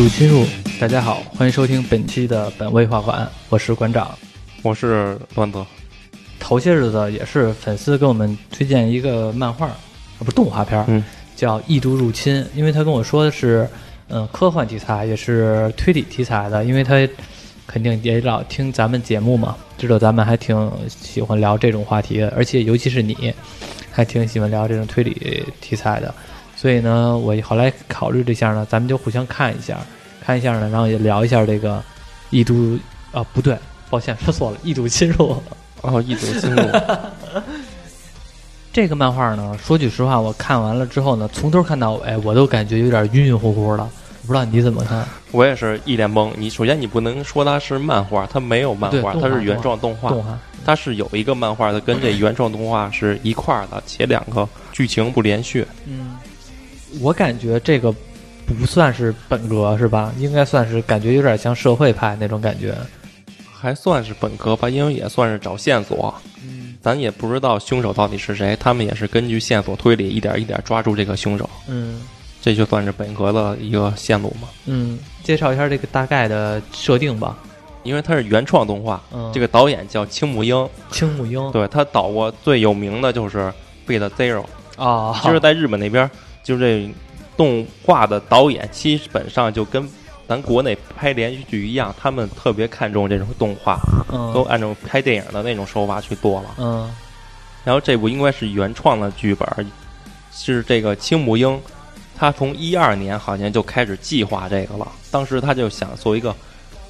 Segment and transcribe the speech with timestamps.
[0.00, 0.46] 度侵入，
[0.80, 4.18] 大家好，欢迎收听本期的本位画馆，我是馆长。
[4.62, 5.62] 我是段子，
[6.38, 9.76] 头些日子也是粉丝给我们推荐一个漫画，啊
[10.20, 11.04] 不是动画片儿，嗯。
[11.36, 13.68] 叫《异度入侵》，因为他跟我说的是，
[14.08, 16.94] 嗯、科幻题材，也是推理题材的，因为他
[17.66, 23.34] 肯定也老听咱们节目嘛，知道咱们还挺喜欢聊这种话题的，而且尤其是你，
[23.92, 26.14] 还挺喜欢聊这种推理题材的，
[26.60, 29.78] 所以呢，我后来考虑了一下呢，咱们就互相看一下，
[30.20, 31.82] 看一下呢，然后也聊一下这个
[32.28, 32.78] 异度
[33.12, 33.56] 啊，不对，
[33.88, 35.42] 抱歉说错了，异度侵入。
[35.80, 36.62] 哦，一组进入，
[38.70, 43.88] 这个漫画呢，说句实话，我看完了之后呢，从头看到尾，我都感觉有点晕晕乎乎的。
[44.26, 45.02] 不知道你怎么看？
[45.30, 46.30] 我也是一脸懵。
[46.36, 55.66] 你首先你不能说它是漫画，它没有漫画，它是原创动画，动画它是有一个漫画的，跟这原创动画是一块儿的，且两个剧情不连续。
[55.86, 56.18] 嗯，
[57.00, 57.94] 我感觉这个
[58.46, 60.12] 不算是本格是吧？
[60.18, 62.74] 应该算是感觉有点像社会派那种感觉。
[63.52, 72.00] 还算是本格吧，因为也算是找线索，嗯咱也不知道凶手到底是谁，他们也是根据线索推理，一点一点抓住这个凶手，嗯
[72.40, 74.48] 这就算是本格的一个线路嘛。
[74.64, 77.38] 嗯，介绍一下这个大概的设定吧。
[77.82, 83.38] 因为它是原创动画，嗯，这个导演叫青木英，青木英对他导过最有名的就是
[83.88, 84.44] 《Beat Zero》。
[84.82, 86.10] 啊，就是，在日本那边，
[86.50, 86.92] 就这
[87.36, 89.88] 动画的导演基本上就跟
[90.26, 93.78] 咱国内拍连续剧一样，他们特别看重这种动画，
[94.34, 96.56] 都嗯按照拍电影的那种手法去做了。
[96.58, 96.92] 嗯
[97.62, 99.48] 然后这部应该是原创的剧本，
[100.32, 101.60] 是这个青木英，
[102.16, 104.90] 他从一二年好像就开始计划这个了。
[105.12, 106.34] 当时他就想做一个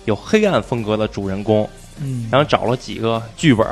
[0.07, 1.69] 有黑暗风格的主人公，
[2.01, 3.67] 嗯，然后找了几个剧本，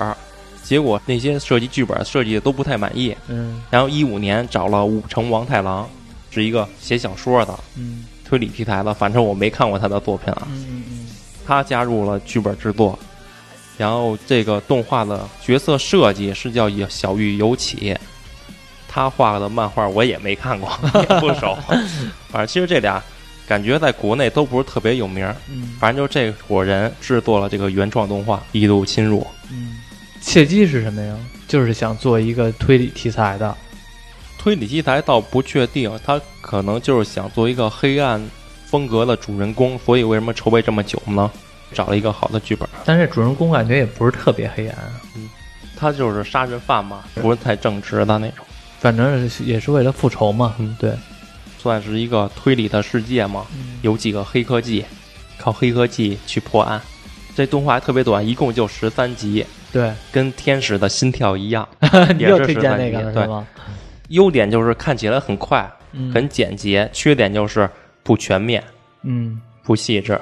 [0.68, 3.16] 结果那些设计剧本设计的都不太满意。
[3.28, 5.88] 嗯然后一五年找了武城王太郎，
[6.30, 10.46] 是一个写小说的嗯推理题材的，反正我没看过他的作品啊。
[10.50, 11.08] 嗯嗯嗯
[11.46, 12.98] 他加入了剧本制作，
[13.78, 17.96] 然后这个动画的角色设计是叫小玉由起，
[18.86, 20.70] 他画的漫画我也没看过，
[21.08, 21.56] 也不熟。
[22.28, 23.02] 反正其实这俩
[23.46, 29.20] 感觉在国内都不是特别有名儿，嗯反正就这伙人制作了这个原创动画《异度侵入》。
[29.50, 29.78] 嗯，
[30.28, 31.16] 契机是什么呀？
[31.48, 33.56] 就是想做一个推理题材的。
[34.36, 38.22] 推理题材倒不确定，他可能就是想做一个黑暗
[38.66, 41.30] 风格的主人公，所以为什么筹备这么久呢？
[41.72, 44.76] 找了一个好的剧本，但是主人公感觉也不是特别黑暗，
[45.16, 45.30] 嗯
[45.78, 48.44] 他就是杀人犯嘛，不是太正直的那种，
[48.80, 50.54] 反正也是为了复仇嘛。
[50.58, 50.92] 嗯对，
[51.58, 53.46] 算是一个推理的世界嘛。
[53.80, 54.84] 有几个黑科技，
[55.38, 56.78] 靠黑科技去破案。
[57.34, 61.68] 这动画特别短，一共就十三集，对，跟《天使的心跳》一样。
[62.16, 63.46] 你也是又推荐那个了集是吗？
[64.08, 67.68] 优点就是看起来很快，嗯很简洁；缺点就是
[68.02, 68.62] 不全面、
[69.02, 70.18] 嗯，不细致。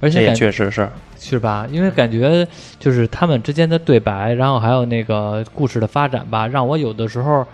[0.00, 0.88] 而且也确实是。
[1.18, 1.66] 是吧？
[1.70, 2.46] 因为感觉
[2.78, 7.46] 就是他们之间的对白，然后还有那个故事的发展吧，让我有的时候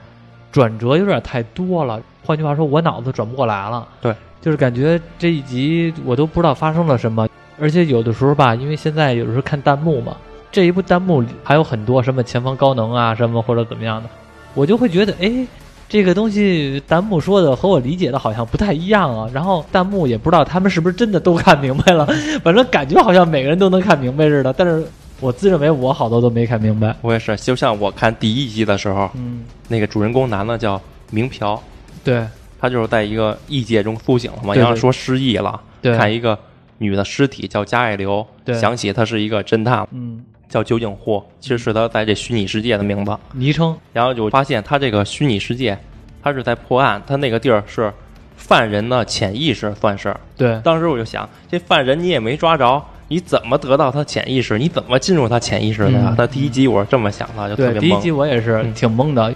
[0.50, 2.02] 转折有点太多了。
[2.24, 3.86] 换句话说，我脑子转不过来了。
[4.02, 4.12] 对，
[4.42, 7.28] 就是感觉这一集我都不知道发生了什么，
[7.60, 10.16] 而且有的时候吧，因为现在有的时候看弹幕嘛，
[10.52, 14.08] 这一部弹幕里还有很多什么前方高能啊，什么或者怎么样的，
[14.54, 15.46] 我就会觉得，哎，
[15.88, 19.28] 这个东西弹幕说的和我理解的好像不太一样啊。
[19.32, 22.06] 然后弹幕也不知道他们是不是真的都看明白了，
[22.42, 24.52] 反正感觉好像每个人都能看明白似的。
[24.52, 24.84] 但是
[25.20, 26.94] 我自认为我好多都没看明白。
[27.02, 31.60] 我也是，就像我看第一集的时候，嗯，那个主人公男的叫明朴，
[32.02, 32.26] 对
[32.58, 36.38] 他就是在一个异界中苏醒了嘛，然后说失忆了，对，看一个
[36.80, 43.14] 女的尸体叫加爱流，对想起她是一个侦探，嗯，叫酒井户，其实是她在这虚拟世界的名字。
[43.34, 45.78] 昵称然后就发现她这个虚拟世界，
[46.22, 47.92] 她是在破案，她那个地儿是
[48.36, 50.16] 犯人的潜意识，算是。
[50.38, 54.58] 对当时我就想，这犯人你也没抓着，你怎么得到他潜意识？
[54.58, 56.06] 你怎么进入他潜意识的呀？
[56.08, 57.80] 嗯他第一集我是这么想的，就特，别懵。
[57.80, 59.34] 第一集我也是嗯挺懵的，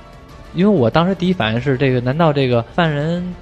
[0.55, 3.35] 因为我当时第一反应是这个，难道这个犯人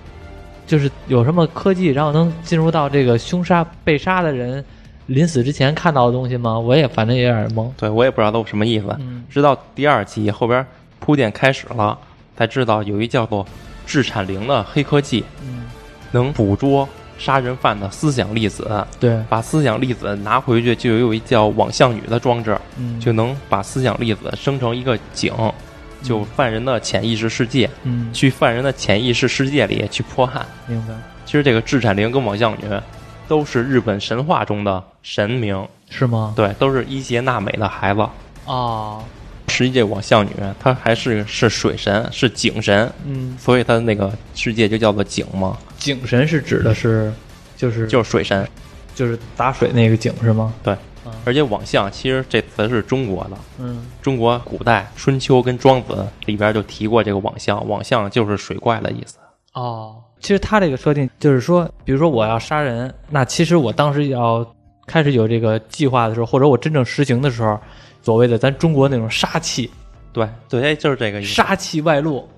[0.66, 4.64] 就是有什么科技，然后能进入到这个凶杀被杀的人
[5.06, 6.58] 临死之前看到的东西吗？
[6.58, 7.70] 我也反正也有点懵。
[7.76, 8.86] 对我也不知道都什么意思。
[9.00, 10.64] 嗯直到第二集后边
[11.00, 11.98] 铺垫开始了，
[12.36, 13.44] 才知道有一叫做
[13.86, 15.64] 制产灵的黑科技，嗯，
[16.10, 16.88] 能捕捉
[17.18, 25.32] 杀人犯的思想粒子，对，把思想粒子拿回去，就有一叫网像女的装置，嗯，就能把思想粒子生成一个井，
[26.02, 30.44] 就犯人的潜意识世界，嗯，去犯人的潜意识世界里去迫害。
[30.66, 30.94] 明白
[31.24, 32.64] 其实这个智产灵跟网相女
[33.28, 36.34] 都是日本神话中的神明，是吗？
[36.36, 38.06] 对，都是伊邪那美的孩子。
[38.44, 39.02] 哦，
[39.48, 45.56] 实际这网相女她还是是水神，是井神，嗯，所以她那个世界就叫做井嘛。
[45.78, 47.12] 井神是指的是
[47.56, 48.46] 就是就是水神。
[48.94, 50.52] 就是打水那个井是吗？
[50.62, 59.18] 对啊，而且网相其实这词是中国的，嗯中国古代春秋跟庄子里边就提过这个网相，网相就是水怪的意思。
[59.54, 64.46] 哦，其实他这个设定就是说，比如说我要杀人，那其实我当时要
[64.86, 67.58] 开始有这个计划的时候，或者我真正实行的时候，
[68.00, 69.70] 所谓的咱中国那种杀气，
[70.12, 71.32] 对对，哎，就是这个意思。
[71.32, 72.28] 杀气外露。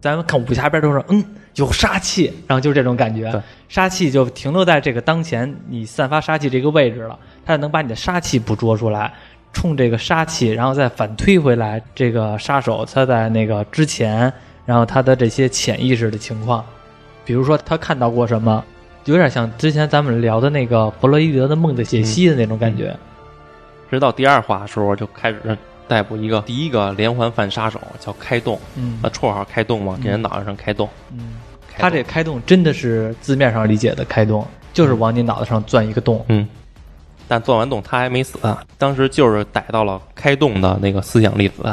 [0.00, 1.24] 咱们看武侠片都是，嗯，
[1.56, 3.30] 有杀气，然后就是这种感觉。
[3.30, 9.12] 对，杀气就停留在这个当前你散发杀气这个位置了，它能把你的杀气捕捉出来，
[9.52, 14.32] 冲这个杀气，然后再反推回来，这个杀手他在那个之前，
[14.64, 16.64] 然后他的这些潜意识的情况，
[17.24, 18.64] 比如说他看到过什么，
[19.04, 22.96] 有点像之前咱们聊的那个弗洛伊德的梦的解析的那种感觉。
[23.90, 25.40] 直到第二话的时候，就开始
[25.90, 30.88] 逮捕一个第一个连环犯杀手，叫开动，嗯那绰号开动嘛，给人脑袋上开洞。
[31.10, 31.40] 嗯，
[31.76, 36.24] 他这开动真的是字面上理解的开动，就是往你脑袋上钻一个洞。
[36.28, 36.46] 嗯，
[37.26, 38.38] 但钻完洞他还没死，
[38.78, 41.64] 当时就是逮到了开动的那个思想粒子。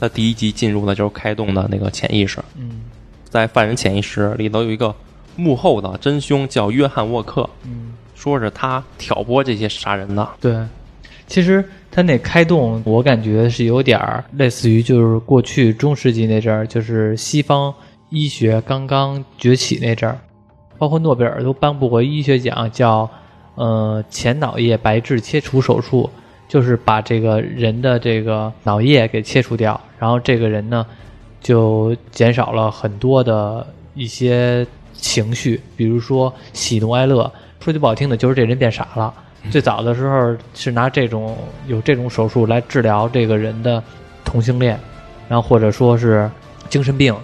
[0.00, 2.80] 他第一集进入的就是开动的那个潜意识，嗯
[3.28, 4.92] 在犯人潜意识里头有一个
[5.36, 7.94] 幕后的真凶叫约翰沃克，嗯。
[8.16, 10.28] 说是他挑拨这些杀人的。
[10.42, 10.54] 对，
[11.26, 17.74] 其实他那开动，我感觉是有点儿类似于就是过去中世纪那阵儿，就是西方
[18.10, 20.18] 医学刚刚崛起那阵儿，
[20.78, 23.10] 包括诺贝尔都颁布过医学奖，叫
[23.56, 26.08] 呃前脑叶白质切除手术，
[26.48, 30.86] 就是把这个人的这个脑叶给切除掉，然后这个人呢
[31.40, 37.30] 就减少了很多的一些情绪，比如说喜怒哀乐。
[37.58, 39.12] 说句不好听的，就是这人变傻了。
[39.48, 43.82] 最早的时候是拿这种有这种手术来治疗这个人的
[44.24, 44.78] 同性恋，
[45.28, 46.30] 然后或者说是
[46.68, 47.14] 精神病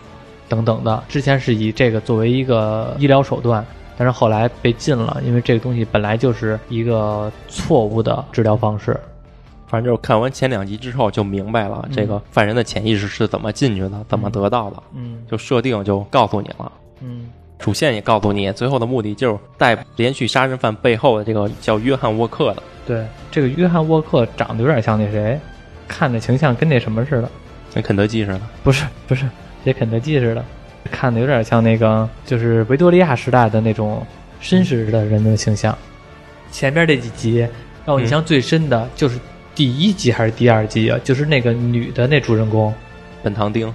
[0.49, 1.03] 等等的。
[1.09, 3.65] 之前是以这个作为一个医疗手段，
[3.99, 8.99] 但是后来被禁了，因为这个东西本来就是一个错误的治疗方式。
[9.69, 16.71] 反正就是看完前两集之后就明白了，这个犯人的潜意识是怎么进去的，怎么得到的，嗯就设定就告诉你了。
[17.01, 22.63] 嗯主线也告诉你，最后的目的就是逮捕连续杀人犯背后的这个叫约翰沃克的。
[22.87, 25.39] 对，这个约翰沃克长得有点像那谁，
[25.89, 27.31] 看着形象跟那什么似的。
[27.75, 29.27] 跟肯德基似的，不是不是，
[29.65, 30.45] 写肯德基似的，
[30.91, 34.07] 看的有点像那个就是维多利亚时代的那种
[34.41, 35.77] 绅士的人的形象。
[36.51, 37.47] 前面这几集
[37.85, 39.19] 让我印象最深的就是
[39.55, 40.99] 第一集还是第二集啊？
[41.05, 42.73] 就是那个女的那主人公
[43.23, 43.71] 本堂丁、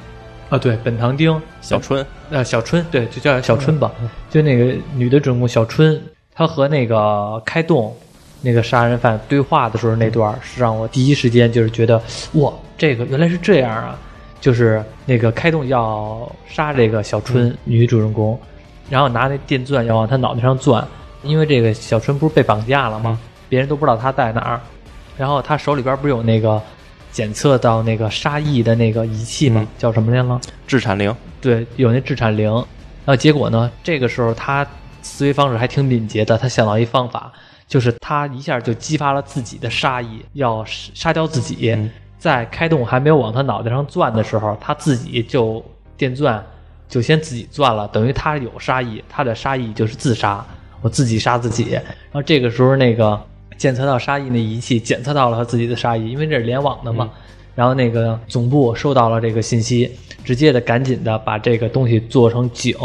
[0.52, 3.90] 啊，对，本堂丁小春，呃小春，对，就叫小春吧，
[4.30, 5.98] 就那个女的主人公小春，
[6.36, 7.96] 她和那个开动
[8.42, 12.02] 那个杀人犯对话的时候那段，是让我第一时间就是觉得
[12.34, 13.98] 哇，这个原来是这样啊！
[14.42, 18.38] 就是那个开动要杀这个小春、女主人公，
[18.90, 20.86] 然后拿那电钻要往她脑袋上钻，
[21.24, 23.18] 因为这个小春不是被绑架了吗？
[23.48, 24.60] 别人都不知道她在哪儿，
[25.18, 26.62] 然后她手里边不是有那个
[27.12, 29.62] 检测到那个杀意的那个仪器吗？
[29.62, 30.40] 嗯叫什么来了？
[30.66, 32.50] 制产灵，对，有那制产灵。
[32.52, 34.66] 然后结果呢，这个时候他
[35.02, 37.32] 思维方式还挺敏捷的，他想到一方法，
[37.68, 41.72] 就是他一下就激发了自己的杀意，要杀掉自己。
[41.72, 45.66] 嗯在开动还没有往他脑袋上钻的时候，他自己就
[45.98, 46.46] 电钻
[46.88, 50.46] 就先自己钻了，等于他有杀意，他的杀意就是自杀，
[50.82, 51.72] 我自己杀自己。
[51.72, 53.20] 然后这个时候那个
[53.62, 57.08] 检测到杀意那仪器检测到了他自己的杀意，因为这是联网的嘛。
[57.54, 59.92] 然后那个总部收到了这个信息，
[60.24, 62.76] 直接的赶紧的把这个东西做成井，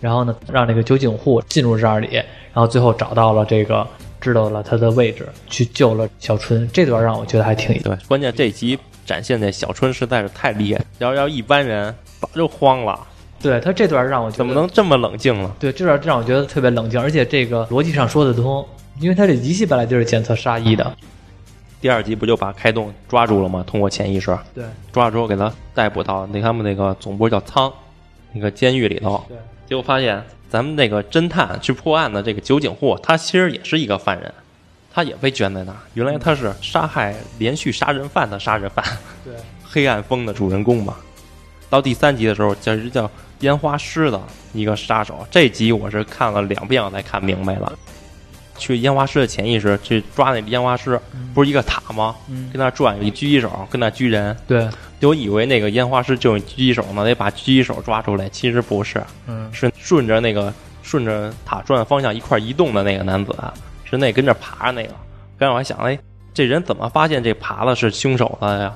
[0.00, 3.86] 然后呢让那个酒井户进入这里，然后最后找到了这个，
[4.20, 6.68] 知道了他的位置，去救了小春。
[6.72, 12.98] 这段让我觉得还挺对，关键这集展现的小春实在是太厉害，要要一般人早就慌了，
[13.40, 15.52] 对他这段让我觉得怎么能这么冷静呢？
[15.60, 18.66] 对这段让我觉得特别冷静，而且这个逻辑上说得通，
[18.98, 20.96] 因为他这仪器本来就是检测杀意的。
[21.80, 23.62] 第二集不就把开动抓住了吗？
[23.66, 27.72] 通过潜意识对抓住之后，给他逮捕到那他们那个总部叫仓
[28.32, 29.36] 那个监狱里头，对，
[29.68, 34.32] 结果发现咱们那个侦探去破案的这个酒井户，他其实也是一个犯人，
[34.92, 35.78] 他也被圈在那儿。
[35.92, 38.84] 原来他是杀害连续杀人犯的杀人犯，
[39.22, 40.96] 对黑暗风的主人公嘛。
[41.68, 43.08] 到第三集的时候，叫是叫
[43.40, 44.20] 烟花师的
[44.54, 45.24] 一个杀手。
[45.30, 47.72] 这集我是看了两遍我才看明白了。
[48.58, 51.00] 去烟花师的潜意识去抓那烟花师，
[51.34, 52.14] 不是一个塔吗？
[52.28, 54.36] 嗯跟那转有一狙击手，跟那狙人。
[54.46, 54.68] 对，
[55.00, 63.52] 就以为那个烟花师就是狙击手呢，得把狙击手抓出来，其实不是，嗯是顺着那个顺着塔转方向一块移动的那个男子，啊
[63.84, 64.90] 是那跟着爬着那个。
[65.38, 65.98] 刚才我还想，哎，
[66.32, 68.74] 这人怎么发现这爬的是凶手的呀？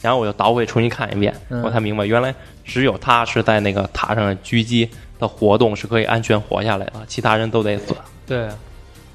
[0.00, 2.32] 然后我就倒回重新看一遍，嗯我才明白，原来
[2.64, 7.96] 只有他是在那个塔上狙击的活动是可以安全活下来的，其他人都得死。
[8.24, 8.46] 对，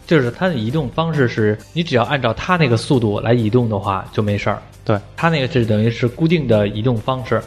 [0.06, 4.62] 就是它的移动方式是，你只要按照它那个速度来移动的话就没事儿。
[4.86, 7.42] 对，它那个是等于是固定的移动方式，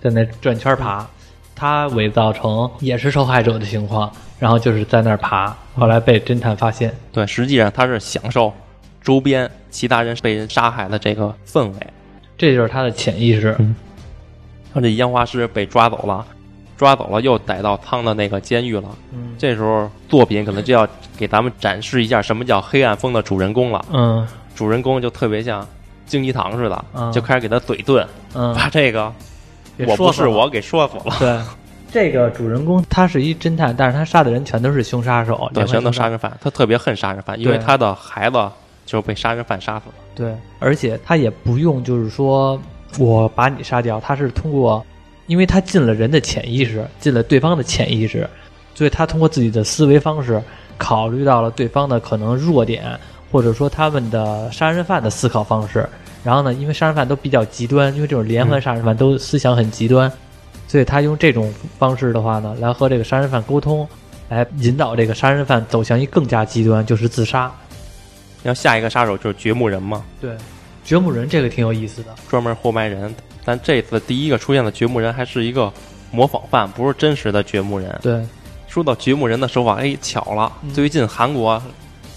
[0.00, 1.06] 在那转圈爬，
[1.54, 6.94] 他伪造成也是受害者的情况，然后就是在那儿爬，后来被侦探发现。
[7.10, 8.52] 对，实际上他是享受
[9.00, 11.74] 周边其他人被人杀害的这个氛围。
[12.38, 13.56] 这就是他的潜意识。
[14.72, 16.26] 他这烟花师被抓走了，
[16.82, 18.88] 抓走了又逮到汤的那个监狱了。
[19.12, 20.84] 嗯这时候作品可能就要
[21.16, 23.84] 给咱们展示一下什么叫黑暗风的主人公了。
[23.92, 25.64] 嗯主人公就特别像
[26.06, 29.12] 京鸡堂似的，嗯就开始给他嘴遁，嗯， 把这个
[29.86, 31.14] 我不是我给说死了。
[31.20, 31.40] 对，
[31.92, 38.36] 这个主人公他是一侦探，但是他杀的人全都是凶杀手，对，全都杀人犯，他特别恨杀人犯，因为他的孩子
[38.84, 39.94] 就是被杀人犯杀死了。
[40.14, 42.60] 对，而且他也不用就是说
[42.98, 44.84] 我把你杀掉，他是通过，
[45.26, 48.28] 因为他进了人的潜意识，进了对方的潜意识，
[48.74, 50.42] 所以他通过自己的思维方式，
[50.76, 52.98] 考虑到了对方的可能弱点，
[53.30, 55.88] 或者说他们的杀人犯的思考方式。
[56.24, 60.10] 然后呢，因为杀人犯都比较极端，因为这种连环杀人犯都思想很极端，
[60.68, 63.88] 所以他用这种方式的话呢，来和这个杀人犯沟通，
[64.28, 67.52] 来引导这个杀人犯走向一更加极端，就是自杀。
[68.42, 70.30] 然后下一个杀手就是掘墓人嘛，对，
[70.84, 72.14] 掘墓人这个挺有意思的。
[72.28, 73.12] 专门活埋人。
[73.44, 75.72] 但这次第一个出现的掘墓人还是一个
[76.10, 77.98] 模仿犯，不是真实的掘墓人。
[78.02, 78.24] 对，
[78.68, 81.60] 说到掘墓人的手法，哎，巧了，嗯最近韩国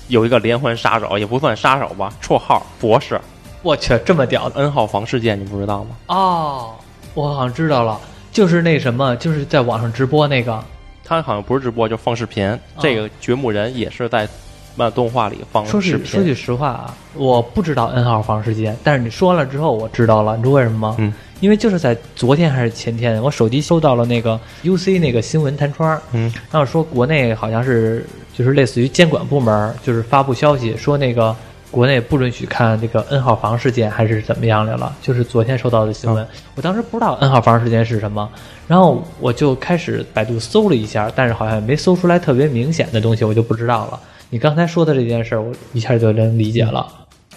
[0.08, 3.20] 有一个连环杀手，也不算杀手吧，绰号博士
[3.62, 5.96] 我去，这么屌的 N 号房事件，你不知道吗？
[6.08, 6.76] 哦！
[7.16, 8.00] 我好像知道了，
[8.32, 10.64] 就是那什么，就是在网上直播那个。
[11.04, 12.60] 他好像不是直播，就放视频。
[12.80, 14.28] 这个掘墓人也是在
[14.76, 16.06] 漫动画里放说视频。
[16.06, 20.36] 句说句实话啊，我不知道 N 号房事件，但是你说完了之后，我知道了。
[20.36, 20.96] 你知道为什么吗？
[21.00, 31.36] 嗯，因为就是在昨天还是前天，我手机收到了那个 UC 那个新闻弹窗，嗯，然后说国内好像是就是类似于监管部门就是发布消息说那个
[31.72, 36.26] 国内不允许看这个 N 号房事件还是怎么样来了，就是昨天收到的新闻。
[36.56, 38.30] 我当时不知道 N 号房事件是什么，
[38.68, 44.00] 然后我就开始百度搜了一下，但是好像没搜出来特别明显的东西，我就不知道了。
[44.30, 46.88] 你刚才说的这件事儿，我一下就能理解了。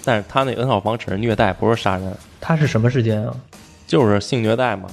[0.05, 3.35] 但是他那 N 号房只是虐待，不是杀人，他是什么事件啊？
[3.87, 4.89] 就是性虐待嘛。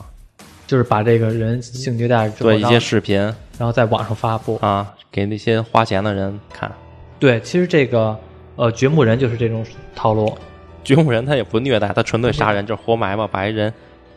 [0.68, 3.20] 就是把这个人性虐待之后，对一些视频
[3.58, 4.58] 然后在网上发布。
[4.58, 6.72] 啊，给那些花钱的人看。
[7.20, 8.18] 对，其实这个
[8.56, 9.64] 呃掘墓人就是这种
[9.96, 10.36] 套路。
[10.84, 13.72] 掘墓人他也不虐待，他纯粹杀人，就是活埋嘛，把一人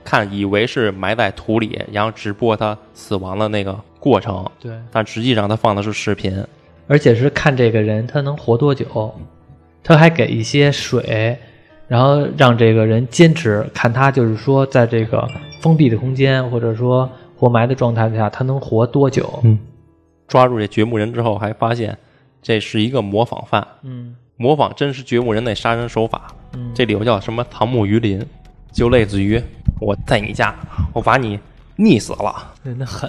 [0.05, 6.43] 看以为是埋在土里，然后直播他死亡的那个过程，对，但实际上他放的是视频。
[6.89, 9.15] 而且是看这个人他能活多久，
[9.85, 11.39] 他还给一些水，
[11.87, 15.29] 然后让这个人坚持，看他就是说在这个
[15.61, 19.39] 封闭的空间或者说活埋的状态下，他能活多久。
[19.45, 19.59] 嗯，
[20.27, 21.97] 抓住这掘墓人之后，还发现
[22.43, 26.35] 这是一个模仿犯，嗯模仿真实掘墓人那杀人手法。
[26.55, 28.25] 嗯，这里头叫什么唐木鱼林，
[28.73, 29.43] 就类似于
[29.81, 30.55] 我在你家，
[30.95, 31.39] 我把你
[31.79, 32.53] 溺死了，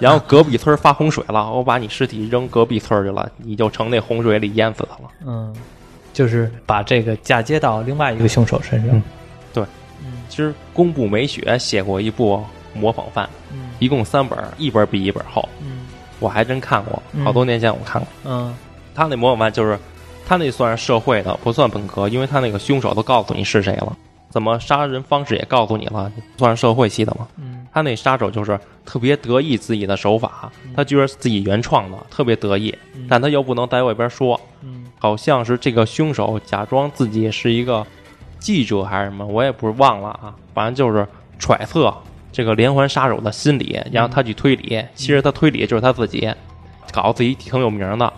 [0.00, 5.10] 然后隔壁村发洪水了，我把你尸体扔隔壁村去了，你就成那洪水里淹死他了。
[5.26, 5.52] 嗯，
[6.12, 8.96] 就是把这个嫁接到另外一个凶手身上。
[8.96, 9.02] 嗯
[9.52, 9.64] 对，
[10.04, 10.22] 嗯。
[10.28, 12.40] 其实宫部美雪写过一部
[12.72, 13.70] 模仿犯，嗯。
[13.80, 15.86] 一共三本，一本比一本厚，嗯。
[16.20, 17.24] 我还真看过，嗯。
[17.24, 18.08] 好多年前我看过。
[18.24, 18.54] 嗯。
[18.94, 19.76] 他那模仿犯就是，
[20.24, 23.96] 他那算是社会的，不算本科，因为他那个凶手都告诉你是谁了，
[24.28, 27.26] 怎么杀人方式也告诉你了，算是社会系的嘛。
[27.36, 33.06] 嗯他那杀手就是特别得意自己的手法，他觉得自己原创的，特别得意，嗯。
[33.08, 34.86] 但他又不能在外边说，嗯。
[34.98, 37.86] 好像是这个凶手假装自己是一个
[38.38, 41.06] 记者还是什么，我也不是忘了啊，反正就是
[41.38, 41.94] 揣测
[42.32, 46.30] 这个连环杀手的心理，然后他去推理，其实他推理就是他自己，
[46.92, 48.12] 搞自己挺有名的，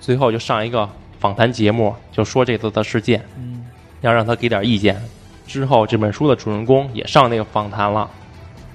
[0.00, 0.88] 最后就上一个
[1.18, 3.64] 访谈节目，就说这次的事件，嗯。
[4.02, 5.00] 要让他给点意见。
[5.46, 8.08] 之后这本书的主人公也上那个访谈了，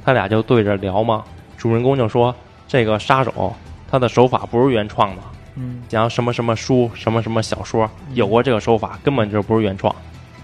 [0.04, 1.24] 他俩就对着聊嘛。
[1.58, 2.34] 主人公就说
[2.68, 3.54] 这个杀手
[3.90, 5.22] 他的手法不是原创的，
[5.56, 9.94] 嗯讲什么什么书、什么什么小说有过这个手法，根本就不是原创。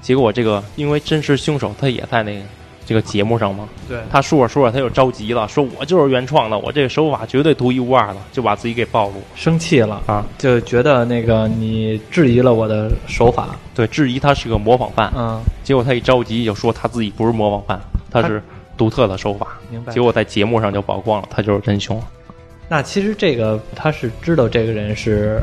[0.02, 2.42] 结果这个因为真实凶手他也在那个
[2.86, 10.26] 这个节目上嘛，对他说着说着他就着急了，说我就是原创的，我这个手法绝对独一无二的，就把自己给暴露生气了，啊。
[10.38, 13.50] 就觉得那个你质疑了我的手法。
[13.76, 18.42] 对，质疑他是个模仿犯，嗯，结果他一着急就说他自己不是模仿犯，他是
[18.77, 19.57] 独特的手法。
[19.69, 20.01] 明白结。
[20.01, 22.01] 果在节目上就曝光了，他就是真凶。
[22.69, 25.41] 那其实这个他是知道这个人是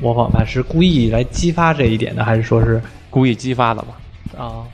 [0.00, 3.88] 模仿犯，是故意来激发这一点的，还是说是故意激发的吧？
[4.38, 4.64] 啊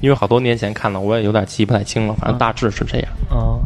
[0.00, 3.08] 因为好多年前看的，我也有点记不太清了，反正嗯大致是这样。
[3.28, 3.58] 啊？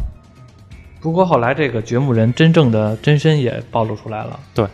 [0.99, 4.39] 不过后来这个掘墓人真正的真身也暴露出来了。
[4.53, 4.65] 对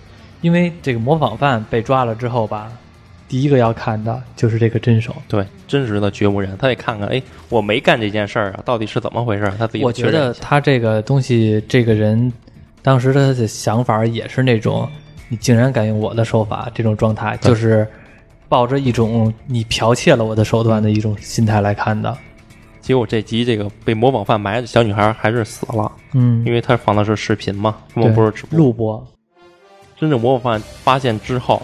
[0.41, 2.71] 因为这个模仿犯被抓了之后吧，
[3.29, 5.15] 第一个要看的就是这个真手。
[5.27, 9.53] 对，真实的掘墓人，他得看看，哎，我没干这件事儿啊，到底是怎么回事儿？
[9.57, 12.33] 他自己我觉得他这个东西，这个人
[12.81, 14.89] 当时他的想法也是那种，
[15.29, 17.87] 你竟然敢用我的手法，这种状态，就是
[18.49, 22.17] 抱着一种你剽窃了我的手段的一种心态来看的。
[22.81, 28.57] 结果这集这个被模仿犯埋的小女孩还是死了，嗯，因为他放的是视频嘛，根对本不是直播。
[28.57, 29.07] 录播，
[29.95, 31.61] 真正模仿犯发现之后，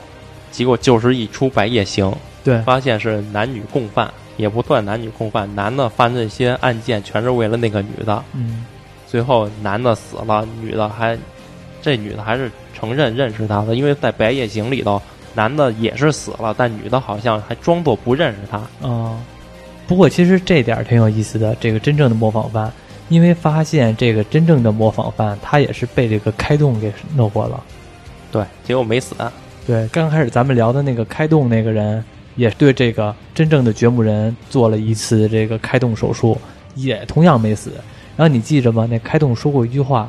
[0.56, 2.10] 结果就是一出白夜行，
[2.42, 8.64] 对发现是男女共犯，也不算男女共犯，男的犯这些案件全是为了那个女的，嗯
[9.06, 11.18] 最后男的死了，女的还，
[11.82, 15.02] 这女的还是承认认识他的，因为在白夜行里头，
[15.34, 18.62] 男的也是死了，但女的好像还装作不认识他。
[18.80, 19.18] 哦，
[19.88, 22.72] 不过其实这点挺有意思的，这个真正的模仿犯，
[23.10, 27.62] 因为发现这个真正的模仿犯，他也是被这个开洞给弄过了。
[28.32, 29.14] 对，结果没死。
[29.66, 32.04] 对，刚开始咱们聊的那个开动那个人，
[32.36, 36.38] 也对这个真正的掘墓人做了一次这个开动手术，
[36.76, 37.72] 也同样没死。
[38.16, 38.88] 然后你记着吗？
[38.88, 40.08] 那开动说过一句话：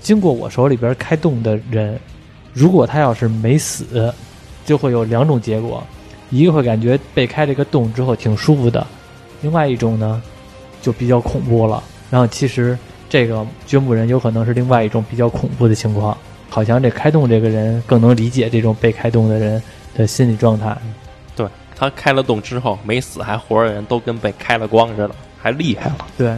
[0.00, 1.98] 经过我手里边开动的人，
[2.52, 4.12] 如果他要是没死，
[4.66, 5.82] 就会有两种结果，
[6.28, 8.86] 一个会感觉被开这个洞之后挺舒服的，
[9.40, 10.22] 另外一种呢，
[10.82, 11.82] 就比较恐怖了。
[12.10, 16.14] 然后其实这个掘墓人有可能是另外一种比较恐怖的情况。
[16.48, 19.62] 好像这开动这个人更能理解这种被开动的人
[19.94, 20.76] 的心理状态。
[21.36, 26.06] 对他开了洞之后没死还活着的人都跟被开了光似的，还厉害了。
[26.16, 26.36] 对，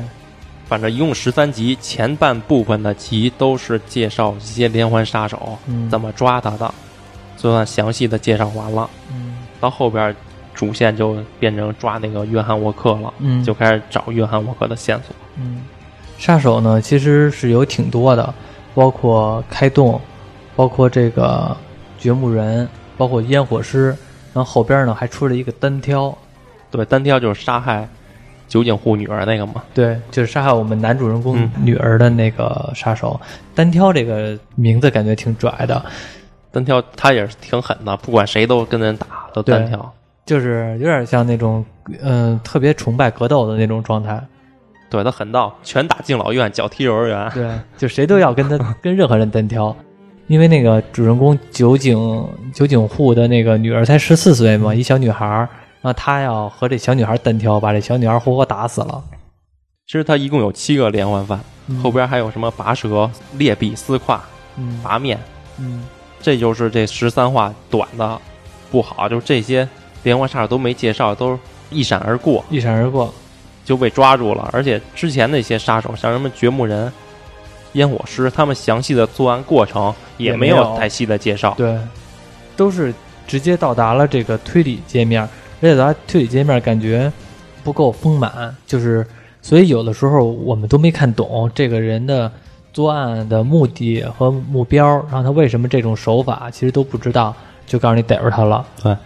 [0.69, 6.75] 反正一共十三集，前半部分的集都是介绍一些连环杀手、嗯，怎么抓他的，
[7.37, 8.88] 就算详细的介绍完了。
[9.12, 10.14] 嗯到后边
[10.55, 15.15] 主线就变成抓那个约翰沃克了，嗯就开始找约翰沃克的线索。
[15.37, 15.63] 嗯，
[16.19, 18.34] 杀手呢其实是有挺多的，
[18.75, 20.00] 包括开洞，
[20.56, 21.56] 包括这个
[21.99, 23.89] 掘墓人，包括烟火师，
[24.33, 26.17] 然后后边呢还出了一个单挑，
[26.71, 27.89] 对，单挑就是杀害
[28.47, 29.63] 酒井户女儿那个嘛。
[29.75, 33.21] 对，就是杀害我们男主人公嗯女儿的那个杀手。
[33.54, 35.85] 单挑这个名字感觉挺拽的，
[36.50, 39.93] 单挑他也是挺狠的，不管谁都跟人打，都单挑。
[40.26, 41.65] 就是有点像那种
[42.02, 44.23] 嗯、特别崇拜格斗的那种状态。
[44.91, 47.31] 对他狠到拳打敬老院，脚踢幼儿园。
[47.33, 47.49] 对，
[47.79, 49.75] 就谁都要跟他 跟任何人单挑，
[50.26, 55.49] 因为那个主人公酒井酒井户的那个女儿才十四岁嘛，一小女孩儿，
[55.81, 59.03] 然后他要和这小女孩单挑，把这小女孩活活打死了。
[59.87, 64.21] 其实他一共有七个连环犯，嗯后边还有什么拔舌、裂臂、撕胯、
[64.57, 65.19] 嗯拔面，
[65.59, 65.85] 嗯
[66.21, 68.21] 这就是这十三话短的
[68.71, 69.69] 不好，就是这些
[70.03, 71.39] 连环杀手都没介绍，都是
[71.71, 73.13] 一闪而过一闪而过。
[73.71, 74.50] 就被抓住了。
[74.52, 76.93] 而且之前那些杀手，像什么掘墓人、
[77.75, 81.54] 烟火师，他们详细的作案过程也没有有太细的介绍。
[81.56, 81.78] 对，
[82.56, 82.93] 都是
[83.28, 87.13] 直接到达了这个推理界面，而且咱推理界面感觉
[87.63, 89.06] 不够丰满，就是
[89.41, 92.28] 所以有的时候我们都没看懂这个人的
[92.73, 97.33] 作案的目的和目标，然后他为什么这种手法，其实都不知道，
[97.69, 98.97] 就告诉你逮着他了，对，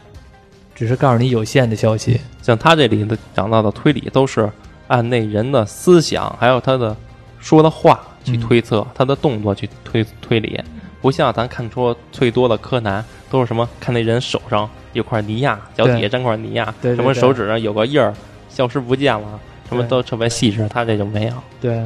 [0.74, 2.20] 只是告诉你有限的消息。
[2.42, 4.50] 像他这里的讲到的推理，都是
[4.88, 6.94] 按那人的思想，还有他的
[7.38, 10.60] 说的话去推测，他的动作去推推理，
[11.00, 18.12] 不像咱看出最多的柯南都是什么看那人手上有块泥呀，脚底下沾块泥呀，什么手指上有个印儿
[18.48, 21.32] 消失不见了，什么都特别细致，他这就没有。
[21.60, 21.82] 对，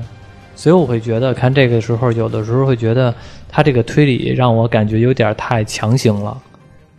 [0.55, 3.15] 所以我会觉得看这个时候，有的时候会觉得
[3.49, 6.37] 他这个推理让我感觉有点太强行了，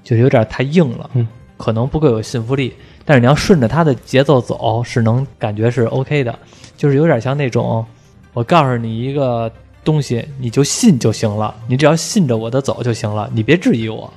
[0.04, 1.28] 就有点太硬了，嗯，
[1.60, 2.74] 可能不够有信服力。
[3.06, 6.39] 但是你要顺着他的节奏走，是能感觉是 OK 的，
[6.78, 7.86] 就是有点像那种
[8.34, 9.52] 我告诉你一个
[9.84, 14.12] 东西，你就信就行了，你只要信着我的走就行了，你别质疑我，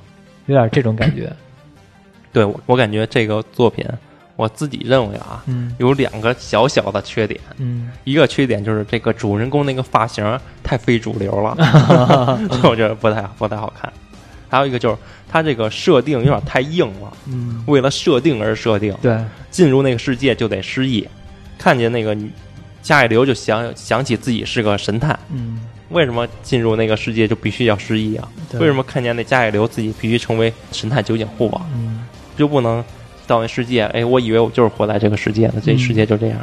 [0.45, 1.31] 有点这种感觉。
[2.31, 3.83] 对我，我感觉这个作品，
[4.35, 7.39] 我自己认为啊，嗯有两个小小的缺点。
[7.57, 11.57] 嗯一个缺点就是这个主人公那个发型太非主流了，
[12.63, 13.91] 我觉得不太不太好看。
[14.49, 14.97] 还有一个就是
[15.33, 19.17] 他这个设定有点太硬了，嗯，为了设定而设定，对，
[19.49, 21.07] 进入那个世界就得失忆，
[21.57, 22.29] 看见那个女
[22.83, 28.29] 加一流就想想起自己是个神探，嗯，为什么进入那个世界就必须要失忆啊？
[28.59, 28.73] 为什？
[28.73, 31.65] 么看见那加一流自己必须成为神探酒井户啊？
[31.73, 32.05] 嗯。
[32.37, 32.85] 就不能
[33.25, 33.85] 到那世界？
[33.85, 35.79] 哎，我以为我就是活在这个世界的，这嗯。
[35.79, 36.37] 世界就这样。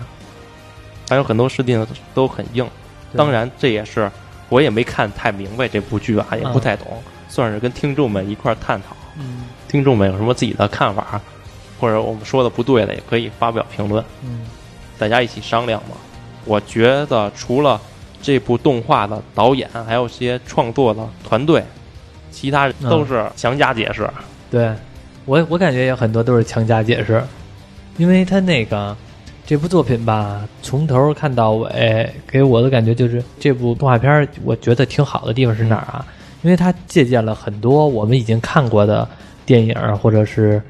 [1.09, 2.67] 还有很多设定都很硬，
[3.15, 4.11] 当然这也是
[4.49, 6.87] 我也没看太明白这部剧啊，也不太懂，
[7.31, 8.95] 算是跟听众们一块儿探讨。
[9.19, 11.21] 嗯听众们有什么自己的看法，
[11.79, 14.41] 或者我们说的不对的，也可以发表评论，嗯
[14.99, 15.97] 大家一起商量嘛。
[16.45, 17.81] 我觉得除了
[18.21, 21.63] 这部动画的导演，还有些创作的团队，
[22.33, 24.11] 其他都是强加解释。
[24.51, 24.75] 对
[25.25, 27.23] 我我感觉有很多都是强加解释，
[27.97, 28.97] 因为他那个
[29.47, 36.05] 这部作品吧，从头看到尾，给我的感觉就是这部动画片儿，我觉得挺好的地方是哪儿啊？
[36.43, 39.07] 因为它借鉴了很多我们已经看过的
[39.45, 40.63] 电影儿或者是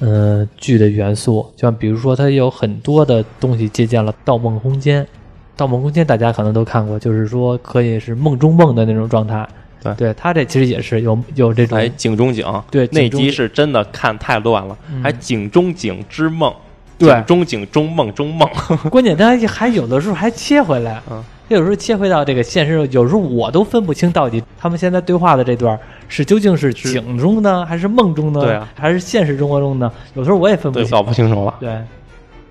[0.00, 5.02] 呃剧的元素，就像比如说它有很多的东西借鉴了《盗梦空间》，
[5.56, 9.46] 《盗梦空间》大家可能都看过，就是说可以是梦中梦的那种状态。
[9.82, 9.94] 对。
[9.94, 15.02] 对，它这其实也是有有这种还井中井，对那集是真的看太乱了，嗯。
[15.02, 16.52] 还井中井之梦，
[16.96, 17.10] 对。
[17.10, 18.48] 井中井中梦中梦，
[18.90, 28.40] 关键它还有的时候还切回来，嗯，有时候切回到这个现实，有时候我都分不清到底他们现在对话的这段是究竟是是景中呢，还是梦中呢？
[28.40, 29.90] 对啊还是现实生活中呢？
[30.14, 30.90] 有时候我也分不，清。
[30.90, 31.54] 搞不清楚了。
[31.58, 31.78] 对，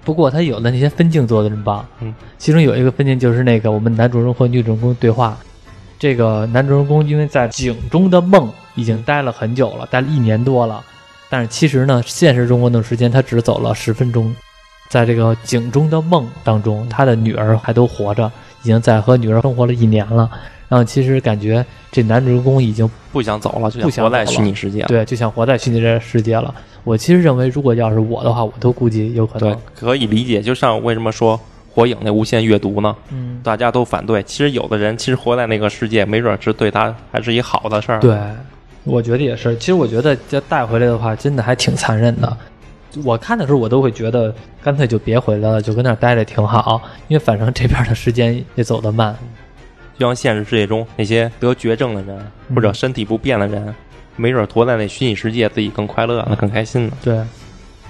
[0.03, 5.37] 不过他有的那些分镜做的真棒，嗯，其中有一个分镜就是那个我们男主人公和女主人公对话，
[5.99, 10.83] 这个男主人公因为在井中的梦已经待了很久了，待了一年多了，
[11.29, 14.35] 但是其实呢，现实中国的时间他只走了十分钟，
[14.89, 18.31] 在这个井中的梦当中，他的女儿还都活着，
[18.63, 20.29] 已经在和女儿生活了一年了。
[20.69, 24.87] 然后其实感觉这男主人公已经不想走了，就不想活在虚拟世界了。
[24.87, 26.53] 对 就想活在虚拟这世界了。
[26.83, 30.41] 我其实认为，如果要是我的话，我都估计有可对能。，可以理解。
[30.41, 31.39] 就像为什么说
[31.73, 32.95] 火影那无限阅读呢？
[33.11, 34.21] 嗯，大家都反对。
[34.23, 38.17] 其实有的人其实活在那个世界，没准儿是对他还是一好的事儿。，对，
[38.83, 39.55] 我觉得也是。
[39.57, 42.37] 其实我觉得这带回来的话，真的还挺残忍的。
[43.03, 44.33] 我看的时候，我都会觉得
[44.63, 49.15] 干脆就别回来了，就跟那儿待着挺好，因为反正这边的时间也走得慢。
[49.97, 52.15] 就像现实世界中那些得绝症的人
[52.49, 53.73] 嗯或者身体不便的人，
[54.15, 56.93] 没准儿活在那虚拟世界，自己更快乐，那更开心呢。
[57.03, 57.19] 对，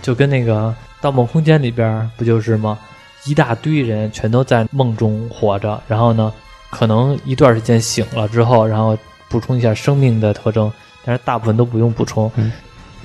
[0.02, 0.70] 就跟那个
[1.02, 2.80] 《盗梦空间》里边不就是吗？
[3.26, 6.32] 一大堆人全都在梦中活着，然后呢，
[6.70, 10.72] 可能一段时间醒了之后，然后补充一下生命的特征，
[11.04, 12.50] 但是大部分都不用补充，嗯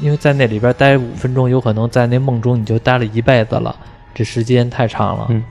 [0.02, 3.74] 因为在那里边待五分钟，有可能在那梦中你就待了一辈子了，
[4.12, 5.28] 这时间太长了。
[5.30, 5.42] 嗯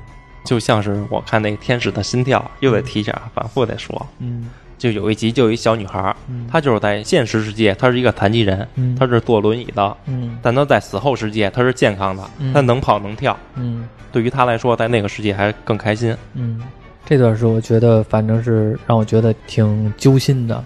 [0.44, 4.08] 就像是我看那个《天使的心跳》，又得提一下，反复得说。
[4.20, 13.38] 嗯就有一集，就有一小女孩，嗯她就是在现实世界，她是一个残疾人，嗯她是坐轮椅的，嗯但她在死后世界，她是健康的，嗯她能跑能跳。
[13.54, 16.18] 嗯对于她来说，在那个世界还更开心。
[16.34, 16.60] 嗯，
[17.06, 20.64] 这段是我觉得反正是让我觉得挺揪心的。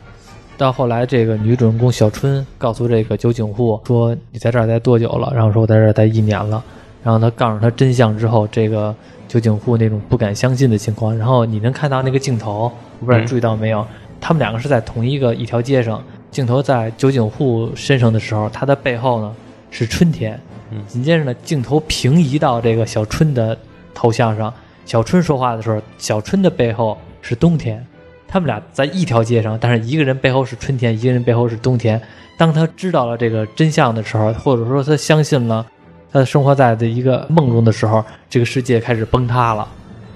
[0.58, 6.64] 到后来，这个女主人公小春告诉这个酒井户说：“你在这儿待多久了？”然后说：“我在这儿待一年了。”
[7.04, 8.96] 然后他告诉他真相之后，这个
[9.28, 11.16] 酒井户那种不敢相信的情况。
[11.18, 13.86] 然后你能看到那个镜头，我不知道注意到没有？
[14.22, 19.36] 他们两个是在同一个一条街上，镜头在酒井户身上的时候，他的背后呢
[19.70, 20.40] 是春天。
[20.72, 23.56] 嗯紧接着呢，镜头平移到这个小春的
[23.94, 24.52] 头像上，
[24.86, 27.86] 小春说话的时候，小春的背后是冬天。
[28.28, 32.02] 他们俩在一条街上，但是一个人背后是春天，一个人背后是冬天。
[32.38, 35.66] 当他知道了这个真相的时候，或者说他相信了
[36.12, 39.68] 他生活在的一个梦中的时候，这个世界开始崩塌了。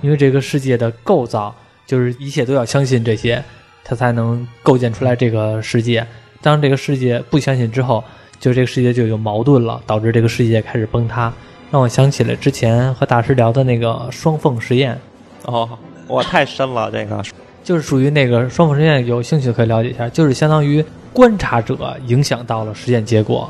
[0.01, 1.53] 因为这个世界的构造
[1.85, 3.43] 就是一切都要相信这些，
[3.83, 6.05] 他才能构建出来这个世界。
[6.41, 8.03] 当这个世界不相信之后，
[8.39, 11.31] 就这个世界就有矛盾了，导致这个世界开始崩塌。
[11.71, 14.97] 让我想起了之前和大师聊的那个双缝实验，
[15.45, 15.69] 哦，
[16.07, 17.21] 哇，太深了，这个
[17.63, 23.49] 就是属于那个双缝实验，有兴趣可以了解一下，就是相当于观察者影响到了实验结果，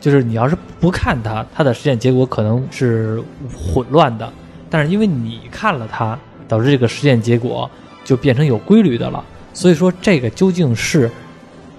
[0.00, 3.22] 就是你要是不看它，它的实验结果可能是
[3.54, 4.32] 混乱的，
[4.68, 7.70] 但是因为你看了它，导致这个实验结果
[8.04, 9.24] 就变成有规律的了。
[9.54, 11.10] 所以说，这个究竟是